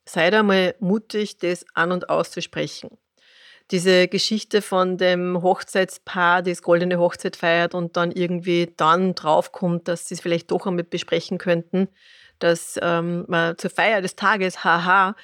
sei 0.04 0.30
da 0.30 0.42
mal 0.42 0.74
mutig, 0.80 1.38
das 1.38 1.64
an 1.74 1.92
und 1.92 2.10
auszusprechen 2.10 2.98
diese 3.70 4.08
Geschichte 4.08 4.62
von 4.62 4.98
dem 4.98 5.42
Hochzeitspaar, 5.42 6.42
das 6.42 6.62
goldene 6.62 6.98
Hochzeit 6.98 7.36
feiert 7.36 7.74
und 7.74 7.96
dann 7.96 8.12
irgendwie 8.12 8.72
dann 8.76 9.14
draufkommt, 9.14 9.88
dass 9.88 10.08
sie 10.08 10.14
es 10.14 10.20
vielleicht 10.20 10.50
doch 10.50 10.66
einmal 10.66 10.84
besprechen 10.84 11.38
könnten, 11.38 11.88
dass 12.38 12.78
ähm, 12.82 13.24
man 13.26 13.56
zur 13.56 13.70
Feier 13.70 14.02
des 14.02 14.16
Tages, 14.16 14.64
haha, 14.64 15.16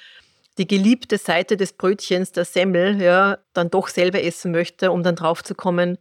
die 0.57 0.67
geliebte 0.67 1.17
Seite 1.17 1.57
des 1.57 1.73
Brötchens, 1.73 2.31
der 2.31 2.45
Semmel, 2.45 3.01
ja, 3.01 3.37
dann 3.53 3.69
doch 3.69 3.87
selber 3.87 4.23
essen 4.23 4.51
möchte, 4.51 4.91
um 4.91 5.03
dann 5.03 5.15
draufzukommen, 5.15 5.97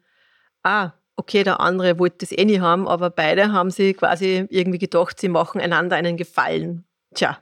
ah, 0.62 0.92
okay, 1.16 1.44
der 1.44 1.60
andere 1.60 1.98
wollte 1.98 2.18
das 2.18 2.32
eh 2.32 2.44
nicht 2.44 2.60
haben, 2.60 2.88
aber 2.88 3.10
beide 3.10 3.52
haben 3.52 3.70
sie 3.70 3.94
quasi 3.94 4.46
irgendwie 4.48 4.78
gedacht, 4.78 5.20
sie 5.20 5.28
machen 5.28 5.60
einander 5.60 5.96
einen 5.96 6.16
Gefallen. 6.16 6.84
Tja, 7.14 7.38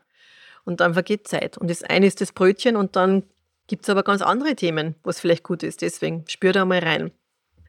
und 0.65 0.81
dann 0.81 0.95
vergeht 0.95 1.29
Zeit. 1.29 1.57
Und 1.57 1.71
das 1.71 1.83
eine 1.83 2.07
ist 2.07 2.21
das 2.21 2.33
Brötchen 2.33 2.77
und 2.77 2.97
dann 2.97 3.25
Gibt 3.69 3.85
es 3.85 3.91
aber 3.91 4.03
ganz 4.03 4.23
andere 4.23 4.57
Themen, 4.57 4.97
was 5.05 5.21
vielleicht 5.21 5.45
gut 5.45 5.63
ist. 5.63 5.83
Deswegen 5.83 6.25
spür 6.27 6.53
da 6.53 6.65
mal 6.65 6.79
rein. 6.79 7.13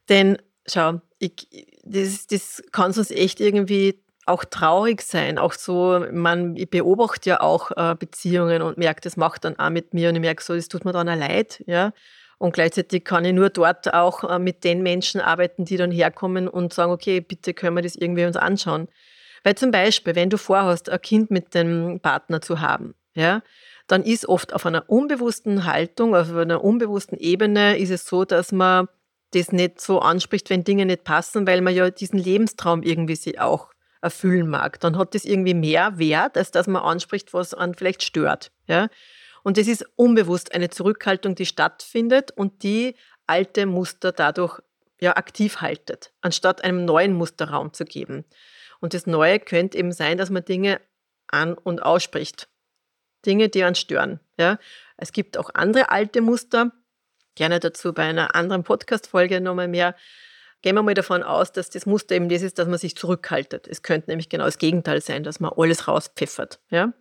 Denn 0.08 0.38
schau, 0.65 1.02
ich, 1.19 1.47
das, 1.84 2.25
das 2.25 2.63
kann 2.71 2.93
sonst 2.93 3.12
echt 3.12 3.41
irgendwie 3.41 4.02
auch 4.30 4.46
traurig 4.46 5.02
sein. 5.02 5.38
Auch 5.38 5.54
so, 5.54 6.06
man, 6.12 6.56
ich 6.56 6.70
beobachte 6.70 7.32
ja 7.32 7.42
auch 7.42 7.72
äh, 7.76 7.96
Beziehungen 7.96 8.62
und 8.62 8.78
merke, 8.78 9.02
das 9.02 9.18
macht 9.18 9.46
dann 9.46 9.58
auch 9.60 9.70
mit 9.70 9.94
mir 9.94 10.10
und 10.10 10.15
ich 10.15 10.22
merke 10.22 10.44
so, 10.44 10.56
das 10.56 10.68
tut 10.68 10.86
mir 10.86 10.94
dann 10.94 11.10
auch 11.10 11.15
leid. 11.15 11.63
Ja? 11.68 11.92
Und 12.38 12.54
gleichzeitig 12.54 13.04
kann 13.04 13.26
ich 13.26 13.34
nur 13.34 13.50
dort 13.50 13.94
auch 13.94 14.24
äh, 14.24 14.39
mit 14.39 14.63
den 14.63 14.82
Menschen 14.82 15.20
arbeiten, 15.20 15.65
die 15.65 15.78
dann 15.78 15.92
herkommen 15.92 16.48
und 16.48 16.74
sagen, 16.74 16.92
okay, 16.92 17.20
bitte 17.20 17.54
können 17.54 17.76
wir 17.76 17.84
das 17.84 17.96
irgendwie 17.96 18.26
uns 18.26 18.38
anschauen. 18.38 18.88
Weil 19.44 19.56
zum 19.56 19.72
Beispiel, 19.72 20.15
wenn 20.15 20.30
du 20.30 20.38
vorhast, 20.38 20.89
ein 20.89 21.02
Kind 21.02 21.32
mit 21.32 21.54
dem 21.54 22.00
Partner 22.02 22.42
zu 22.42 22.62
haben, 22.62 22.96
ja, 23.13 23.42
dann 23.88 24.04
ist 24.04 24.28
oft 24.30 24.54
auf 24.54 24.65
einer 24.65 24.89
unbewussten 24.89 25.65
Haltung, 25.65 26.15
auf 26.15 26.34
einer 26.34 26.63
unbewussten 26.63 27.18
Ebene 27.18 27.78
ist 27.78 27.89
es 27.89 28.06
so, 28.06 28.24
dass 28.24 28.52
man 28.52 28.88
das 29.32 29.52
nicht 29.52 29.82
so 29.82 30.00
anspricht, 30.00 30.50
wenn 30.50 30.63
Dinge 30.63 30.86
nicht 30.86 31.04
passen, 31.04 31.48
weil 31.48 31.62
man 31.62 31.74
ja 31.74 31.89
diesen 31.89 32.20
Lebenstraum 32.20 32.84
irgendwie 32.84 33.15
sich 33.15 33.39
auch 33.39 33.70
erfüllen 34.02 34.48
mag. 34.48 34.80
Dann 34.80 34.98
hat 34.98 35.16
das 35.16 35.26
irgendwie 35.26 35.54
mehr 35.54 35.98
Wert, 35.98 36.38
als 36.38 36.52
dass 36.52 36.68
man 36.68 36.82
anspricht, 36.82 37.34
was 37.34 37.54
einen 37.54 37.76
vielleicht 37.76 38.04
stört. 38.04 38.52
Ja? 38.68 38.90
Und 39.44 39.58
das 39.58 39.68
ist 39.68 39.86
unbewusst 39.96 40.54
eine 40.54 40.70
Zurückhaltung, 40.70 41.36
die 41.36 41.46
stattfindet 41.46 42.32
und 42.32 42.64
die 42.64 42.96
alte 43.28 43.66
Muster 43.66 44.12
dadurch 44.12 44.60
ja 45.00 45.16
aktiv 45.16 45.62
haltet, 45.62 46.12
anstatt 46.22 46.64
einem 46.64 46.86
neuen 46.86 47.14
Muster 47.14 47.50
Raum 47.50 47.74
zu 47.74 47.86
geben. 47.86 48.26
Und 48.80 48.94
das 48.94 49.08
Neue 49.08 49.40
könnte 49.40 49.78
eben 49.78 49.92
sein, 49.92 50.18
dass 50.18 50.30
man 50.30 50.46
Dinge 50.46 50.82
an- 51.28 51.54
und 51.54 51.82
ausspricht. 51.82 52.50
Dinge, 53.26 53.50
die 53.50 53.64
einen 53.64 53.76
stören. 53.76 54.20
Ja? 54.38 54.58
Es 54.98 55.12
gibt 55.12 55.38
auch 55.38 55.50
andere 55.54 55.90
alte 55.90 56.22
Muster, 56.22 56.72
gerne 57.36 57.60
dazu 57.60 57.94
bei 57.94 58.04
einer 58.04 58.36
anderen 58.36 58.64
Podcast-Folge 58.64 59.42
nochmal 59.42 59.68
mehr. 59.68 59.96
Gehen 60.62 60.76
wir 60.76 60.84
mal 60.84 60.93
davon 60.93 61.24
aus, 61.24 61.52
dass 61.52 61.69
das 61.69 61.86
Muster 61.86 62.15
eben 62.15 62.28
das 62.28 62.41
ist, 62.41 62.60
dass 62.60 62.67
man 62.67 62.78
sich 62.78 62.95
zurückhaltet. 62.95 63.67
Es 63.67 63.82
könnte 63.82 64.10
nämlich 64.10 64.30
genau 64.30 64.45
das 64.45 64.58
Gegenteil 64.58 65.02
sein, 65.02 65.24
dass 65.24 65.39
man 65.39 65.52
alles 65.56 65.88
rauspfeffert. 65.88 66.60
Ja? 66.69 66.93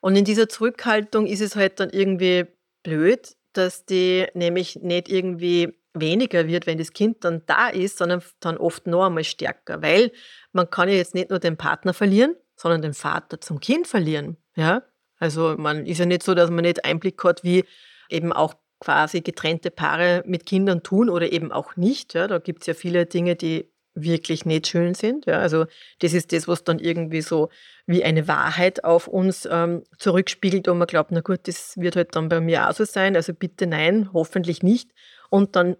Und 0.00 0.16
in 0.16 0.24
dieser 0.24 0.48
Zurückhaltung 0.48 1.26
ist 1.26 1.40
es 1.40 1.54
halt 1.54 1.78
dann 1.78 1.90
irgendwie 1.90 2.46
blöd, 2.82 3.36
dass 3.52 3.84
die 3.84 4.26
nämlich 4.34 4.76
nicht 4.76 5.08
irgendwie 5.08 5.78
weniger 5.92 6.46
wird, 6.46 6.66
wenn 6.66 6.78
das 6.78 6.92
Kind 6.92 7.24
dann 7.24 7.42
da 7.46 7.68
ist, 7.68 7.98
sondern 7.98 8.22
dann 8.40 8.56
oft 8.56 8.86
noch 8.86 9.06
einmal 9.06 9.24
stärker, 9.24 9.82
weil 9.82 10.12
man 10.52 10.70
kann 10.70 10.88
ja 10.88 10.94
jetzt 10.94 11.14
nicht 11.14 11.30
nur 11.30 11.38
den 11.38 11.56
Partner 11.56 11.94
verlieren, 11.94 12.36
sondern 12.56 12.82
den 12.82 12.94
Vater 12.94 13.40
zum 13.40 13.60
Kind 13.60 13.86
verlieren. 13.86 14.36
Ja? 14.54 14.82
Also 15.18 15.56
man 15.58 15.86
ist 15.86 15.98
ja 15.98 16.06
nicht 16.06 16.22
so, 16.22 16.34
dass 16.34 16.50
man 16.50 16.62
nicht 16.62 16.84
Einblick 16.84 17.22
hat, 17.24 17.44
wie 17.44 17.64
eben 18.08 18.32
auch 18.32 18.54
quasi 18.80 19.20
getrennte 19.20 19.70
Paare 19.70 20.22
mit 20.26 20.46
Kindern 20.46 20.82
tun 20.82 21.08
oder 21.10 21.32
eben 21.32 21.52
auch 21.52 21.76
nicht. 21.76 22.14
Ja? 22.14 22.26
Da 22.26 22.38
gibt 22.38 22.62
es 22.62 22.66
ja 22.66 22.74
viele 22.74 23.06
Dinge, 23.06 23.36
die 23.36 23.70
wirklich 23.94 24.46
nicht 24.46 24.66
schön 24.66 24.94
sind. 24.94 25.26
Ja? 25.26 25.38
Also 25.38 25.66
das 26.00 26.14
ist 26.14 26.32
das, 26.32 26.48
was 26.48 26.64
dann 26.64 26.78
irgendwie 26.78 27.20
so 27.20 27.50
wie 27.86 28.02
eine 28.02 28.26
Wahrheit 28.26 28.84
auf 28.84 29.06
uns 29.06 29.46
ähm, 29.50 29.84
zurückspiegelt 29.98 30.66
und 30.68 30.78
man 30.78 30.86
glaubt, 30.86 31.12
na 31.12 31.20
gut, 31.20 31.40
das 31.44 31.76
wird 31.76 31.96
halt 31.96 32.16
dann 32.16 32.28
bei 32.28 32.40
mir 32.40 32.68
auch 32.68 32.74
so 32.74 32.84
sein. 32.84 33.16
Also 33.16 33.34
bitte 33.34 33.66
nein, 33.66 34.10
hoffentlich 34.12 34.62
nicht. 34.62 34.90
Und 35.28 35.56
dann 35.56 35.76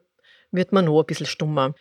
wird 0.50 0.72
man 0.72 0.84
noch 0.84 1.00
ein 1.00 1.06
bisschen 1.06 1.26
stummer. 1.26 1.74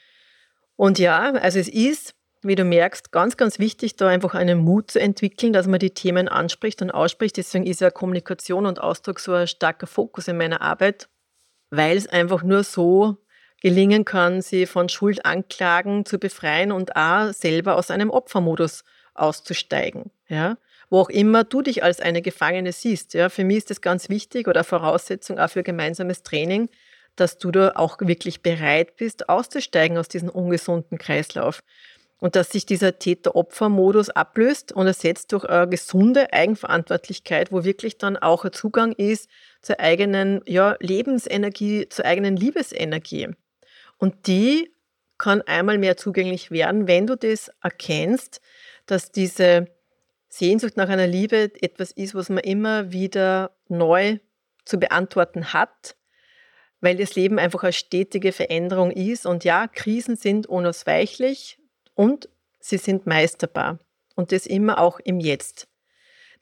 Und 0.76 1.00
ja, 1.00 1.34
also 1.34 1.60
es 1.60 1.68
ist 1.68 2.14
wie 2.42 2.56
du 2.56 2.64
merkst, 2.64 3.12
ganz, 3.12 3.36
ganz 3.36 3.60
wichtig, 3.60 3.96
da 3.96 4.08
einfach 4.08 4.34
einen 4.34 4.60
Mut 4.60 4.92
zu 4.92 5.00
entwickeln, 5.00 5.52
dass 5.52 5.68
man 5.68 5.80
die 5.80 5.90
Themen 5.90 6.28
anspricht 6.28 6.82
und 6.82 6.92
ausspricht. 6.92 7.38
Deswegen 7.38 7.66
ist 7.66 7.82
ja 7.82 7.92
Kommunikation 7.92 8.66
und 8.66 8.80
Ausdruck 8.80 9.20
so 9.20 9.34
ein 9.34 9.48
starker 9.48 9.88
Fokus 9.88 10.28
in 10.28 10.38
meiner 10.38 10.62
Arbeit, 10.62 11.10
weil 11.70 11.98
es 11.98 12.08
einfach 12.08 12.44
nur 12.44 12.64
so 12.64 13.18
gelingen 13.62 14.06
kann, 14.06 14.42
sie 14.42 14.66
von 14.66 14.88
Schuldanklagen 14.88 16.06
zu 16.06 16.18
befreien 16.18 16.72
und 16.72 16.96
auch 16.96 17.34
selber 17.34 17.76
aus 17.76 17.92
einem 17.92 18.10
Opfermodus 18.10 18.86
auszusteigen. 19.14 20.12
Ja? 20.30 20.58
Wo 20.90 21.02
auch 21.02 21.10
immer 21.10 21.44
du 21.44 21.62
dich 21.62 21.84
als 21.84 22.00
eine 22.00 22.22
Gefangene 22.22 22.72
siehst. 22.72 23.14
Ja? 23.14 23.28
Für 23.28 23.44
mich 23.44 23.58
ist 23.58 23.70
das 23.70 23.82
ganz 23.82 24.08
wichtig 24.08 24.48
oder 24.48 24.64
Voraussetzung 24.64 25.40
auch 25.40 25.50
für 25.50 25.64
gemeinsames 25.64 26.24
Training, 26.24 26.70
dass 27.18 27.38
du 27.38 27.52
da 27.52 27.74
auch 27.76 27.98
wirklich 28.00 28.42
bereit 28.42 28.96
bist, 28.96 29.28
auszusteigen 29.28 29.98
aus 29.98 30.08
diesem 30.08 30.30
ungesunden 30.30 30.98
Kreislauf 30.98 31.62
und 32.20 32.36
dass 32.36 32.50
sich 32.50 32.66
dieser 32.66 33.00
Täter-Opfer-Modus 33.00 34.10
ablöst 34.10 34.72
und 34.72 34.88
ersetzt 34.88 35.32
durch 35.32 35.46
eine 35.46 35.70
gesunde 35.70 36.34
Eigenverantwortlichkeit, 36.34 37.52
wo 37.52 37.64
wirklich 37.64 37.98
dann 37.98 38.18
auch 38.18 38.46
ein 38.46 38.52
Zugang 38.52 38.92
ist 38.94 39.30
zur 39.62 39.80
eigenen 39.80 40.42
ja, 40.46 40.76
Lebensenergie, 40.80 41.88
zur 41.90 42.06
eigenen 42.06 42.36
Liebesenergie. 42.36 43.30
Und 43.98 44.28
die 44.28 44.74
kann 45.18 45.42
einmal 45.42 45.78
mehr 45.78 45.98
zugänglich 45.98 46.52
werden, 46.52 46.88
wenn 46.88 47.08
du 47.08 47.16
das 47.16 47.52
erkennst, 47.62 48.42
dass 48.86 49.12
diese 49.12 49.68
Sehnsucht 50.30 50.78
nach 50.78 50.90
einer 50.90 51.08
Liebe 51.08 51.52
etwas 51.62 51.92
ist, 51.92 52.16
was 52.16 52.30
man 52.30 52.44
immer 52.44 52.92
wieder 52.92 53.52
neu 53.68 54.20
zu 54.66 54.78
beantworten 54.78 55.54
hat, 55.54 55.96
weil 56.82 56.96
das 56.96 57.16
Leben 57.16 57.40
einfach 57.40 57.64
eine 57.64 57.74
stetige 57.74 58.32
Veränderung 58.32 58.92
ist. 58.92 59.26
Und 59.26 59.44
ja, 59.44 59.68
Krisen 59.68 60.16
sind 60.16 60.48
unausweichlich, 60.48 61.60
und 62.00 62.30
sie 62.62 62.78
sind 62.78 63.08
meisterbar. 63.08 63.78
Und 64.16 64.32
das 64.32 64.46
immer 64.46 64.80
auch 64.80 65.02
im 65.02 65.20
Jetzt. 65.20 65.68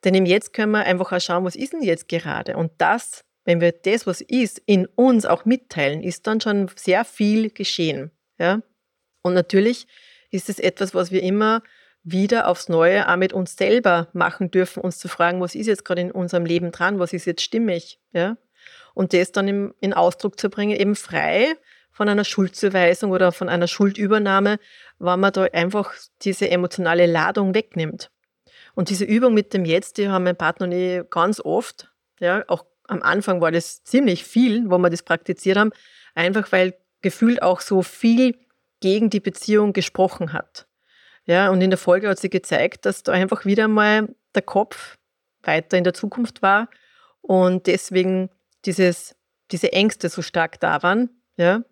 Denn 0.03 0.13
im 0.13 0.27
Jetzt 0.27 0.53
können 0.53 0.71
wir 0.71 0.85
einfach 0.85 1.11
auch 1.11 1.19
schauen, 1.19 1.45
was 1.45 1.55
ist 1.55 1.73
denn 1.73 1.81
jetzt 1.81 2.07
gerade? 2.07 2.55
Und 2.55 2.71
das, 2.77 3.25
wenn 3.43 3.59
wir 3.59 3.71
das, 3.71 4.05
was 4.05 4.21
ist, 4.21 4.61
in 4.67 4.85
uns 4.85 5.25
auch 5.25 5.45
mitteilen, 5.45 6.03
ist 6.03 6.27
dann 6.27 6.39
schon 6.41 6.69
sehr 6.75 7.03
viel 7.05 7.49
geschehen. 7.49 8.11
Ja? 8.37 8.61
Und 9.23 9.33
natürlich 9.33 9.87
ist 10.29 10.47
es 10.47 10.59
etwas, 10.59 10.93
was 10.93 11.09
wir 11.09 11.23
immer 11.23 11.63
wieder 12.03 12.49
aufs 12.49 12.69
Neue 12.69 13.09
auch 13.09 13.15
mit 13.15 13.33
uns 13.33 13.57
selber 13.57 14.09
machen 14.13 14.51
dürfen, 14.51 14.83
uns 14.83 14.99
zu 14.99 15.07
fragen, 15.07 15.41
was 15.41 15.55
ist 15.55 15.65
jetzt 15.65 15.85
gerade 15.85 16.01
in 16.01 16.11
unserem 16.11 16.45
Leben 16.45 16.71
dran, 16.71 16.99
was 16.99 17.13
ist 17.13 17.25
jetzt 17.25 17.41
stimmig, 17.41 17.99
ja? 18.11 18.37
Und 18.93 19.13
das 19.13 19.31
dann 19.31 19.47
im, 19.47 19.73
in 19.79 19.93
Ausdruck 19.93 20.39
zu 20.39 20.49
bringen, 20.49 20.79
eben 20.79 20.95
frei 20.95 21.55
von 21.97 22.09
einer 22.09 22.23
Schuldzuweisung 22.23 23.09
oder 23.09 23.31
von 23.31 23.49
einer 23.49 23.65
Schuldübernahme, 23.65 24.59
weil 24.99 25.17
man 25.17 25.33
da 25.33 25.45
einfach 25.45 25.95
diese 26.21 26.47
emotionale 26.47 27.07
Ladung 27.07 27.55
wegnimmt. 27.55 28.11
Und 28.75 28.91
diese 28.91 29.03
Übung 29.03 29.33
mit 29.33 29.51
dem 29.55 29.65
Jetzt, 29.65 29.97
die 29.97 30.07
haben 30.07 30.23
mein 30.23 30.35
Partner 30.35 30.67
und 30.67 30.73
ich 30.73 31.09
ganz 31.09 31.39
oft, 31.39 31.91
ja, 32.19 32.43
auch 32.49 32.65
am 32.87 33.01
Anfang 33.01 33.41
war 33.41 33.51
das 33.51 33.83
ziemlich 33.83 34.23
viel, 34.23 34.69
wo 34.69 34.77
wir 34.77 34.91
das 34.91 35.01
praktiziert 35.01 35.57
haben, 35.57 35.71
einfach 36.13 36.51
weil 36.51 36.75
gefühlt 37.01 37.41
auch 37.41 37.61
so 37.61 37.81
viel 37.81 38.37
gegen 38.79 39.09
die 39.09 39.19
Beziehung 39.19 39.73
gesprochen 39.73 40.33
hat. 40.33 40.67
Ja, 41.25 41.49
und 41.49 41.61
in 41.61 41.71
der 41.71 41.79
Folge 41.79 42.09
hat 42.09 42.19
sie 42.19 42.29
gezeigt, 42.29 42.85
dass 42.85 43.01
da 43.01 43.11
einfach 43.11 43.43
wieder 43.43 43.67
mal 43.67 44.07
der 44.35 44.43
Kopf 44.43 44.99
weiter 45.41 45.79
in 45.79 45.83
der 45.83 45.95
Zukunft 45.95 46.43
war 46.43 46.69
und 47.21 47.65
deswegen 47.65 48.29
dieses, 48.65 49.15
diese 49.49 49.73
Ängste 49.73 50.09
so 50.09 50.21
stark 50.21 50.59
da 50.59 50.83
waren. 50.83 51.09
Ja, 51.37 51.63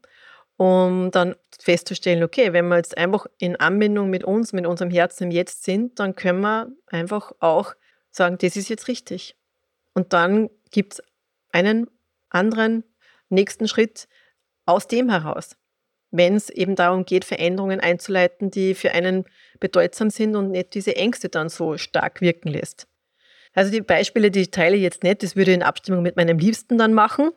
um 0.58 1.12
dann 1.12 1.36
festzustellen, 1.60 2.24
okay, 2.24 2.54
wenn 2.54 2.68
wir 2.68 2.78
jetzt 2.78 2.98
einfach 2.98 3.26
in 3.38 3.56
Anbindung 3.56 4.10
mit 4.10 4.24
uns, 4.24 4.54
mit 4.54 4.66
unserem 4.66 4.92
Herzen 4.92 5.26
im 5.26 5.32
Jetzt 5.32 5.64
sind, 5.64 6.00
dann 6.00 6.16
können 6.16 6.42
wir 6.42 6.72
einfach 6.88 7.32
auch 7.40 7.74
sagen, 8.12 8.38
das 8.40 8.56
ist 8.56 8.70
jetzt 8.70 8.88
richtig. 8.88 9.36
Und 9.94 10.14
dann 10.14 10.50
gibt 10.72 10.94
es 10.94 11.04
einen 11.52 11.88
anderen 12.30 12.84
nächsten 13.30 13.68
Schritt 13.68 14.08
aus 14.66 14.88
dem 14.88 15.10
heraus, 15.10 15.58
wenn 16.12 16.36
es 16.36 16.50
eben 16.50 16.76
darum 16.76 17.06
geht, 17.06 17.26
Veränderungen 17.26 17.80
einzuleiten, 17.80 18.52
die 18.52 18.74
für 18.76 18.92
einen 18.92 19.26
bedeutsam 19.60 20.10
sind 20.10 20.36
und 20.36 20.52
nicht 20.52 20.74
diese 20.74 20.96
Ängste 20.96 21.30
dann 21.30 21.50
so 21.50 21.78
stark 21.78 22.22
wirken 22.22 22.50
lässt. 22.50 22.88
Also 23.54 23.72
die 23.72 23.82
Beispiele, 23.82 24.32
die 24.32 24.42
ich 24.42 24.52
teile 24.52 24.76
jetzt 24.76 25.04
nicht, 25.04 25.24
das 25.24 25.36
würde 25.36 25.52
ich 25.52 25.56
in 25.56 25.64
Abstimmung 25.64 26.04
mit 26.04 26.18
meinem 26.18 26.38
Liebsten 26.38 26.78
dann 26.78 26.94
machen. 26.94 27.32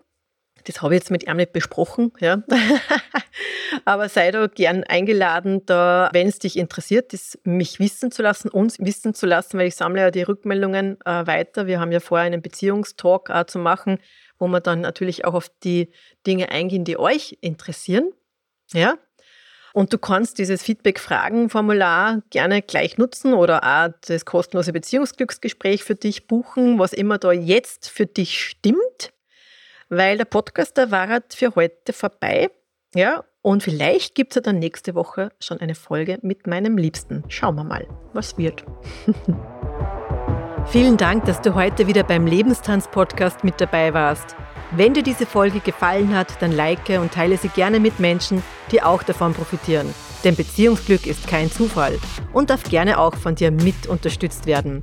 Das 0.65 0.83
habe 0.83 0.95
ich 0.95 1.01
jetzt 1.01 1.11
mit 1.11 1.25
ihm 1.27 1.37
nicht 1.37 1.53
besprochen, 1.53 2.13
ja. 2.21 2.43
Aber 3.85 4.09
sei 4.09 4.31
da 4.31 4.47
gern 4.47 4.85
eingeladen, 4.85 5.65
da, 5.67 6.11
wenn 6.13 6.29
es 6.29 6.39
dich 6.39 6.57
interessiert, 6.57 7.13
das 7.13 7.39
mich 7.45 7.79
wissen 7.79 8.11
zu 8.11 8.23
lassen, 8.23 8.49
uns 8.49 8.79
wissen 8.79 9.15
zu 9.15 9.27
lassen, 9.27 9.59
weil 9.59 9.69
ich 9.69 9.77
sammle 9.77 10.03
ja 10.03 10.11
die 10.11 10.23
Rückmeldungen 10.23 10.99
äh, 11.05 11.27
weiter. 11.27 11.67
Wir 11.67 11.81
haben 11.81 11.93
ja 11.93 12.01
vor, 12.01 12.19
einen 12.19 12.43
Beziehungstalk 12.43 13.31
äh, 13.31 13.47
zu 13.47 13.59
machen, 13.59 13.99
wo 14.39 14.49
wir 14.49 14.61
dann 14.61 14.81
natürlich 14.81 15.25
auch 15.25 15.35
auf 15.35 15.51
die 15.63 15.91
Dinge 16.27 16.51
eingehen, 16.51 16.85
die 16.85 16.99
euch 16.99 17.39
interessieren, 17.41 18.11
ja. 18.73 18.99
Und 19.75 19.93
du 19.93 19.99
kannst 19.99 20.39
dieses 20.39 20.63
Feedback-Fragen-Formular 20.63 22.23
gerne 22.31 22.63
gleich 22.63 22.97
nutzen 22.97 23.35
oder 23.35 23.63
auch 23.63 23.95
das 24.07 24.25
kostenlose 24.25 24.73
Beziehungsglücksgespräch 24.73 25.85
für 25.85 25.95
dich 25.95 26.27
buchen, 26.27 26.79
was 26.79 26.93
immer 26.93 27.19
da 27.19 27.33
jetzt 27.33 27.89
für 27.89 28.07
dich 28.07 28.41
stimmt 28.41 29.13
weil 29.89 30.19
der 30.19 30.25
Podcast, 30.25 30.77
der 30.77 30.91
war 30.91 31.21
für 31.31 31.55
heute 31.55 31.93
vorbei. 31.93 32.51
Ja, 32.95 33.25
und 33.43 33.63
vielleicht 33.63 34.15
gibt 34.15 34.33
es 34.33 34.37
ja 34.37 34.43
dann 34.43 34.59
nächste 34.59 34.95
Woche 34.95 35.31
schon 35.41 35.61
eine 35.61 35.75
Folge 35.75 36.19
mit 36.23 36.47
meinem 36.47 36.77
Liebsten. 36.77 37.25
Schauen 37.29 37.57
wir 37.57 37.65
mal, 37.65 37.87
was 38.13 38.37
wird. 38.39 38.65
Vielen 40.67 40.99
Dank, 40.99 41.25
dass 41.25 41.41
du 41.41 41.55
heute 41.55 41.87
wieder 41.87 42.03
beim 42.03 42.27
Lebenstanz-Podcast 42.27 43.45
mit 43.45 43.61
dabei 43.61 43.95
warst. 43.95 44.37
Wenn 44.73 44.93
dir 44.93 45.03
diese 45.03 45.25
Folge 45.25 45.61
gefallen 45.61 46.15
hat, 46.15 46.43
dann 46.43 46.53
like 46.53 46.91
und 47.01 47.13
teile 47.13 47.39
sie 47.39 47.49
gerne 47.49 47.81
mit 47.81 48.01
Menschen, 48.01 48.43
die 48.71 48.83
auch 48.83 49.03
davon 49.03 49.33
profitieren. 49.33 49.95
Denn 50.25 50.37
Beziehungsglück 50.37 51.07
ist 51.07 51.27
kein 51.27 51.51
Zufall 51.51 51.99
und 52.35 52.51
darf 52.51 52.65
gerne 52.65 52.99
auch 52.99 53.15
von 53.15 53.35
dir 53.35 53.51
mit 53.51 53.87
unterstützt 53.87 54.45
werden. 54.45 54.83